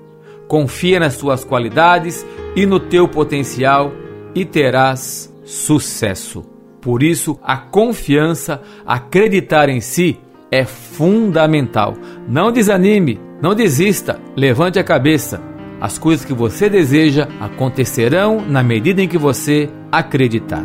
Confia 0.46 1.00
nas 1.00 1.16
tuas 1.16 1.44
qualidades 1.44 2.24
e 2.54 2.64
no 2.64 2.78
teu 2.78 3.08
potencial 3.08 3.92
e 4.34 4.44
terás 4.44 5.32
sucesso. 5.44 6.44
Por 6.80 7.02
isso, 7.02 7.38
a 7.42 7.56
confiança, 7.56 8.62
acreditar 8.86 9.68
em 9.68 9.80
si, 9.80 10.18
é 10.50 10.64
fundamental. 10.64 11.94
Não 12.28 12.52
desanime, 12.52 13.20
não 13.40 13.54
desista, 13.54 14.20
levante 14.36 14.78
a 14.78 14.84
cabeça. 14.84 15.40
As 15.80 15.98
coisas 15.98 16.24
que 16.24 16.32
você 16.32 16.68
deseja 16.68 17.28
acontecerão 17.40 18.40
na 18.40 18.62
medida 18.62 19.02
em 19.02 19.08
que 19.08 19.18
você 19.18 19.68
acreditar. 19.92 20.64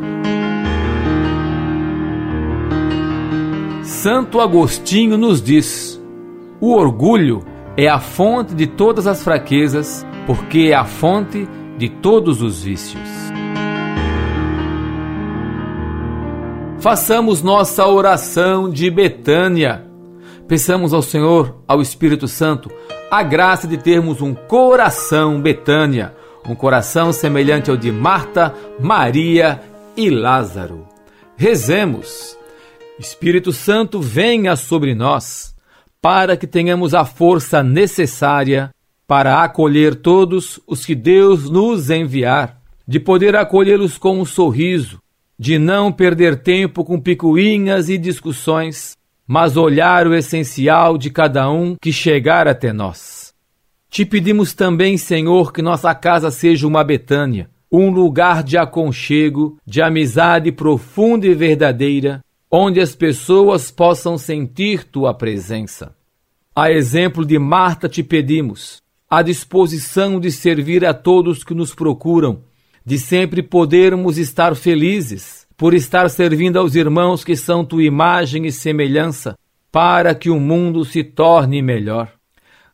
Santo 3.84 4.40
Agostinho 4.40 5.18
nos 5.18 5.42
diz: 5.42 6.02
o 6.60 6.74
orgulho 6.74 7.44
é 7.76 7.88
a 7.88 8.00
fonte 8.00 8.56
de 8.56 8.68
todas 8.68 9.08
as 9.08 9.24
fraquezas, 9.24 10.06
porque 10.26 10.70
é 10.72 10.76
a 10.76 10.86
fonte 10.86 11.48
de 11.78 11.90
todos 11.90 12.42
os 12.42 12.64
vícios. 12.64 13.31
Façamos 16.82 17.44
nossa 17.44 17.86
oração 17.86 18.68
de 18.68 18.90
Betânia. 18.90 19.86
Peçamos 20.48 20.96
ao 20.96 21.04
Senhor, 21.04 21.62
ao 21.68 21.80
Espírito 21.80 22.28
Santo, 22.28 22.72
a 23.12 23.22
graça 23.22 23.68
de 23.68 23.78
termos 23.78 24.20
um 24.20 24.34
coração 24.34 25.40
Betânia, 25.40 26.16
um 26.44 26.56
coração 26.56 27.14
semelhante 27.14 27.70
ao 27.70 27.78
de 27.78 27.92
Marta, 27.92 28.56
Maria 28.80 29.62
e 29.96 30.10
Lázaro. 30.10 30.88
Rezemos. 31.38 32.36
Espírito 32.98 33.54
Santo, 33.54 34.02
venha 34.02 34.56
sobre 34.56 34.96
nós, 34.96 35.56
para 36.02 36.36
que 36.36 36.48
tenhamos 36.48 36.96
a 36.96 37.06
força 37.06 37.62
necessária 37.62 38.72
para 39.06 39.44
acolher 39.44 39.94
todos 39.94 40.60
os 40.66 40.84
que 40.84 40.96
Deus 40.96 41.48
nos 41.48 41.92
enviar, 41.92 42.60
de 42.88 43.00
poder 43.00 43.36
acolhê-los 43.36 44.00
com 44.00 44.20
um 44.20 44.26
sorriso, 44.26 45.01
de 45.42 45.58
não 45.58 45.92
perder 45.92 46.44
tempo 46.44 46.86
com 46.86 47.00
picuinhas 47.00 47.89
e 47.89 47.98
discussões, 47.98 48.96
mas 49.26 49.58
olhar 49.58 50.06
o 50.06 50.14
essencial 50.14 51.00
de 51.00 51.10
cada 51.10 51.50
um 51.50 51.76
que 51.82 51.92
chegar 51.92 52.48
até 52.48 52.72
nós. 52.72 53.34
Te 53.89 54.06
pedimos 54.06 54.54
também, 54.54 55.00
Senhor, 55.00 55.52
que 55.52 55.64
nossa 55.64 55.96
casa 55.96 56.30
seja 56.30 56.68
uma 56.68 56.84
Betânia, 56.84 57.50
um 57.72 57.89
lugar 57.89 58.44
de 58.44 58.56
aconchego, 58.56 59.58
de 59.66 59.82
amizade 59.82 60.52
profunda 60.52 61.26
e 61.26 61.34
verdadeira, 61.34 62.24
onde 62.52 62.80
as 62.80 62.96
pessoas 62.96 63.72
possam 63.72 64.20
sentir 64.20 64.84
tua 64.84 65.12
presença. 65.12 65.96
A 66.56 66.72
exemplo 66.72 67.26
de 67.26 67.39
Marta 67.39 67.89
te 67.89 68.04
pedimos, 68.04 68.80
a 69.10 69.24
disposição 69.24 70.20
de 70.20 70.32
servir 70.32 70.86
a 70.86 70.94
todos 70.94 71.44
que 71.44 71.56
nos 71.56 71.74
procuram, 71.74 72.44
de 72.86 72.98
sempre 72.98 73.44
podermos 73.44 74.18
estar 74.18 74.56
felizes 74.56 75.42
por 75.62 75.76
estar 75.76 76.10
servindo 76.10 76.58
aos 76.58 76.74
irmãos 76.74 77.24
que 77.24 77.36
são 77.36 77.64
tua 77.64 77.84
imagem 77.84 78.48
e 78.48 78.52
semelhança, 78.52 79.38
para 79.72 80.16
que 80.16 80.28
o 80.28 80.40
mundo 80.40 80.84
se 80.84 81.04
torne 81.04 81.62
melhor. 81.62 82.12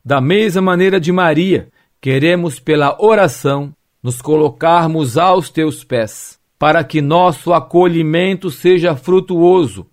Da 0.03 0.22
mesma 0.22 0.62
maneira 0.62 0.97
de 0.97 1.12
Maria, 1.12 1.68
queremos 1.99 2.62
pela 2.62 2.95
oração 2.97 3.74
nos 4.01 4.22
colocarmos 4.22 5.18
aos 5.18 5.49
teus 5.49 5.84
pés, 5.84 6.39
para 6.58 6.82
que 6.82 7.01
nosso 7.01 7.53
acolhimento 7.53 8.49
seja 8.49 8.95
frutuoso, 8.95 9.86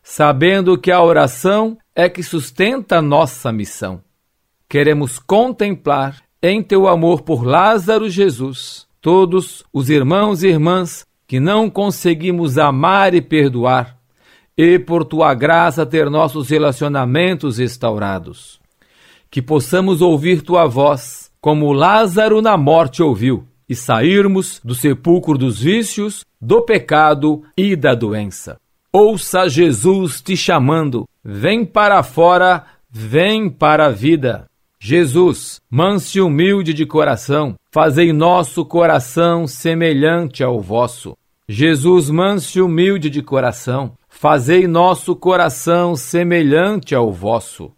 sabendo 0.00 0.78
que 0.78 0.92
a 0.92 1.02
oração 1.02 1.76
é 1.96 2.08
que 2.08 2.22
sustenta 2.22 3.02
nossa 3.02 3.50
missão. 3.50 4.00
Queremos 4.68 5.18
contemplar 5.18 6.22
em 6.40 6.62
teu 6.62 6.86
amor 6.86 7.22
por 7.22 7.44
Lázaro 7.44 8.08
Jesus 8.08 8.85
todos 9.06 9.62
os 9.72 9.88
irmãos 9.88 10.42
e 10.42 10.48
irmãs 10.48 11.06
que 11.28 11.38
não 11.38 11.70
conseguimos 11.70 12.58
amar 12.58 13.14
e 13.14 13.22
perdoar, 13.22 13.96
e 14.58 14.80
por 14.80 15.04
tua 15.04 15.32
graça 15.32 15.86
ter 15.86 16.10
nossos 16.10 16.48
relacionamentos 16.48 17.58
restaurados. 17.58 18.58
Que 19.30 19.40
possamos 19.40 20.02
ouvir 20.02 20.42
tua 20.42 20.66
voz, 20.66 21.30
como 21.40 21.72
Lázaro 21.72 22.42
na 22.42 22.56
morte 22.56 23.00
ouviu, 23.00 23.46
e 23.68 23.76
sairmos 23.76 24.60
do 24.64 24.74
sepulcro 24.74 25.38
dos 25.38 25.60
vícios, 25.60 26.24
do 26.40 26.62
pecado 26.62 27.44
e 27.56 27.76
da 27.76 27.94
doença. 27.94 28.58
Ouça 28.92 29.48
Jesus 29.48 30.20
te 30.20 30.36
chamando, 30.36 31.08
vem 31.22 31.64
para 31.64 32.02
fora, 32.02 32.64
vem 32.90 33.48
para 33.48 33.86
a 33.86 33.90
vida. 33.90 34.46
Jesus, 34.88 35.60
manso 35.68 36.16
e 36.16 36.20
humilde 36.20 36.72
de 36.72 36.86
coração, 36.86 37.56
fazei 37.72 38.12
nosso 38.12 38.64
coração 38.64 39.44
semelhante 39.44 40.44
ao 40.44 40.60
vosso. 40.60 41.18
Jesus, 41.48 42.08
manso 42.08 42.60
e 42.60 42.62
humilde 42.62 43.10
de 43.10 43.20
coração, 43.20 43.94
fazei 44.08 44.68
nosso 44.68 45.16
coração 45.16 45.96
semelhante 45.96 46.94
ao 46.94 47.12
vosso. 47.12 47.72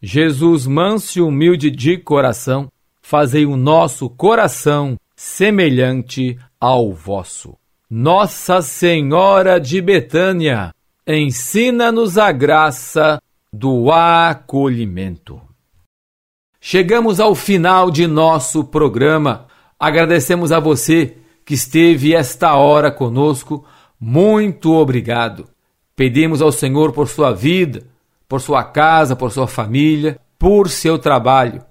Jesus, 0.00 0.66
manso 0.66 1.18
e 1.18 1.20
humilde 1.20 1.70
de 1.70 1.98
coração, 1.98 2.72
fazei 3.02 3.44
o 3.44 3.58
nosso 3.58 4.08
coração 4.08 4.96
semelhante 5.14 6.38
ao 6.58 6.94
vosso. 6.94 7.58
Nossa 7.90 8.62
Senhora 8.62 9.60
de 9.60 9.82
Betânia, 9.82 10.72
ensina-nos 11.06 12.16
a 12.16 12.32
graça 12.32 13.20
do 13.52 13.92
acolhimento. 13.92 15.43
Chegamos 16.66 17.20
ao 17.20 17.34
final 17.34 17.90
de 17.90 18.06
nosso 18.06 18.64
programa. 18.64 19.48
Agradecemos 19.78 20.50
a 20.50 20.58
você 20.58 21.18
que 21.44 21.52
esteve 21.52 22.14
esta 22.14 22.54
hora 22.54 22.90
conosco. 22.90 23.66
Muito 24.00 24.72
obrigado. 24.72 25.46
Pedimos 25.94 26.40
ao 26.40 26.50
Senhor 26.50 26.92
por 26.92 27.06
sua 27.06 27.32
vida, 27.32 27.82
por 28.26 28.40
sua 28.40 28.64
casa, 28.64 29.14
por 29.14 29.30
sua 29.30 29.46
família, 29.46 30.18
por 30.38 30.70
seu 30.70 30.98
trabalho, 30.98 31.62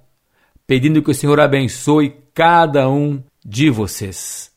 pedindo 0.68 1.02
que 1.02 1.10
o 1.10 1.16
Senhor 1.16 1.40
abençoe 1.40 2.16
cada 2.32 2.88
um 2.88 3.20
de 3.44 3.72
vocês. 3.72 4.52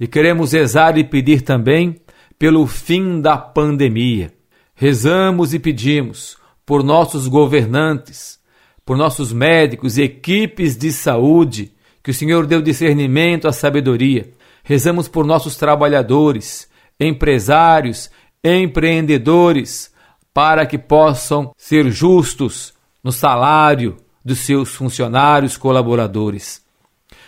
E 0.00 0.06
queremos 0.06 0.52
rezar 0.52 0.96
e 0.96 1.04
pedir 1.04 1.42
também 1.42 2.00
pelo 2.38 2.66
fim 2.66 3.20
da 3.20 3.36
pandemia. 3.36 4.32
Rezamos 4.74 5.52
e 5.52 5.58
pedimos 5.58 6.38
por 6.64 6.82
nossos 6.82 7.28
governantes, 7.28 8.40
por 8.84 8.96
nossos 8.96 9.32
médicos 9.32 9.96
e 9.96 10.02
equipes 10.02 10.76
de 10.76 10.92
saúde, 10.92 11.72
que 12.02 12.10
o 12.10 12.14
Senhor 12.14 12.46
deu 12.46 12.60
discernimento 12.60 13.46
à 13.46 13.52
sabedoria. 13.52 14.32
Rezamos 14.64 15.08
por 15.08 15.24
nossos 15.24 15.56
trabalhadores, 15.56 16.68
empresários, 16.98 18.10
empreendedores, 18.42 19.92
para 20.34 20.66
que 20.66 20.78
possam 20.78 21.52
ser 21.56 21.90
justos 21.90 22.74
no 23.02 23.12
salário 23.12 23.96
dos 24.24 24.38
seus 24.40 24.74
funcionários, 24.74 25.56
colaboradores. 25.56 26.62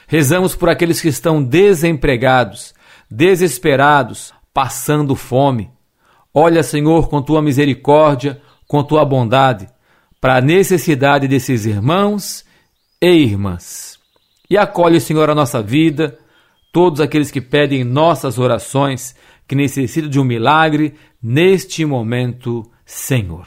Rezamos 0.06 0.54
por 0.54 0.68
aqueles 0.68 1.00
que 1.00 1.08
estão 1.08 1.42
desempregados, 1.42 2.74
desesperados, 3.10 4.32
passando 4.52 5.16
fome. 5.16 5.70
Olha, 6.32 6.62
Senhor, 6.62 7.08
com 7.08 7.22
tua 7.22 7.42
misericórdia, 7.42 8.40
com 8.66 8.82
tua 8.82 9.04
bondade, 9.04 9.68
para 10.24 10.36
a 10.36 10.40
necessidade 10.40 11.28
desses 11.28 11.66
irmãos 11.66 12.46
e 12.98 13.10
irmãs. 13.10 13.98
E 14.48 14.56
acolhe, 14.56 14.98
Senhor, 14.98 15.28
a 15.28 15.34
nossa 15.34 15.60
vida, 15.60 16.18
todos 16.72 16.98
aqueles 16.98 17.30
que 17.30 17.42
pedem 17.42 17.84
nossas 17.84 18.38
orações, 18.38 19.14
que 19.46 19.54
necessitam 19.54 20.08
de 20.08 20.18
um 20.18 20.24
milagre 20.24 20.94
neste 21.22 21.84
momento, 21.84 22.62
Senhor. 22.86 23.46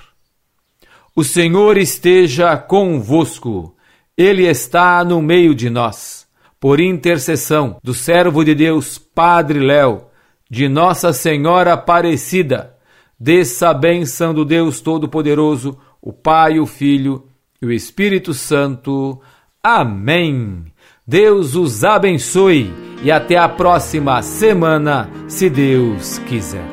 O 1.16 1.24
Senhor 1.24 1.80
esteja 1.80 2.56
convosco, 2.56 3.76
Ele 4.16 4.44
está 4.44 5.04
no 5.04 5.20
meio 5.20 5.56
de 5.56 5.72
nós. 5.72 6.28
Por 6.60 6.80
intercessão 6.80 7.80
do 7.84 7.96
servo 7.96 8.46
de 8.46 8.54
Deus, 8.54 9.00
Padre 9.00 9.58
Léo, 9.58 10.04
de 10.48 10.70
Nossa 10.70 11.12
Senhora 11.12 11.74
Aparecida, 11.74 12.78
desça 13.20 13.70
a 13.70 13.74
bênção 13.74 14.32
do 14.32 14.46
Deus 14.46 14.80
Todo-Poderoso, 14.80 15.76
o 16.02 16.14
Pai, 16.14 16.60
o 16.60 16.66
Filho 16.66 17.24
e 17.62 17.66
o 17.66 17.72
Espírito 17.72 18.34
Santo. 18.34 19.20
Amém. 19.64 20.66
Deus 21.06 21.56
os 21.56 21.84
abençoe 21.84 22.74
e 23.04 23.12
até 23.12 23.38
a 23.38 23.48
próxima 23.48 24.22
semana, 24.22 25.10
se 25.28 25.50
Deus 25.50 26.20
quiser. 26.20 26.66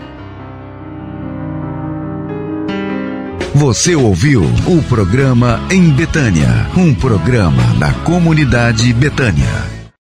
Você 3.54 3.94
ouviu 3.94 4.42
o 4.66 4.82
programa 4.88 5.60
Em 5.70 5.90
Betânia, 5.90 6.68
um 6.76 6.94
programa 6.94 7.62
da 7.78 7.92
comunidade 8.02 8.92
Betânia. 8.92 9.73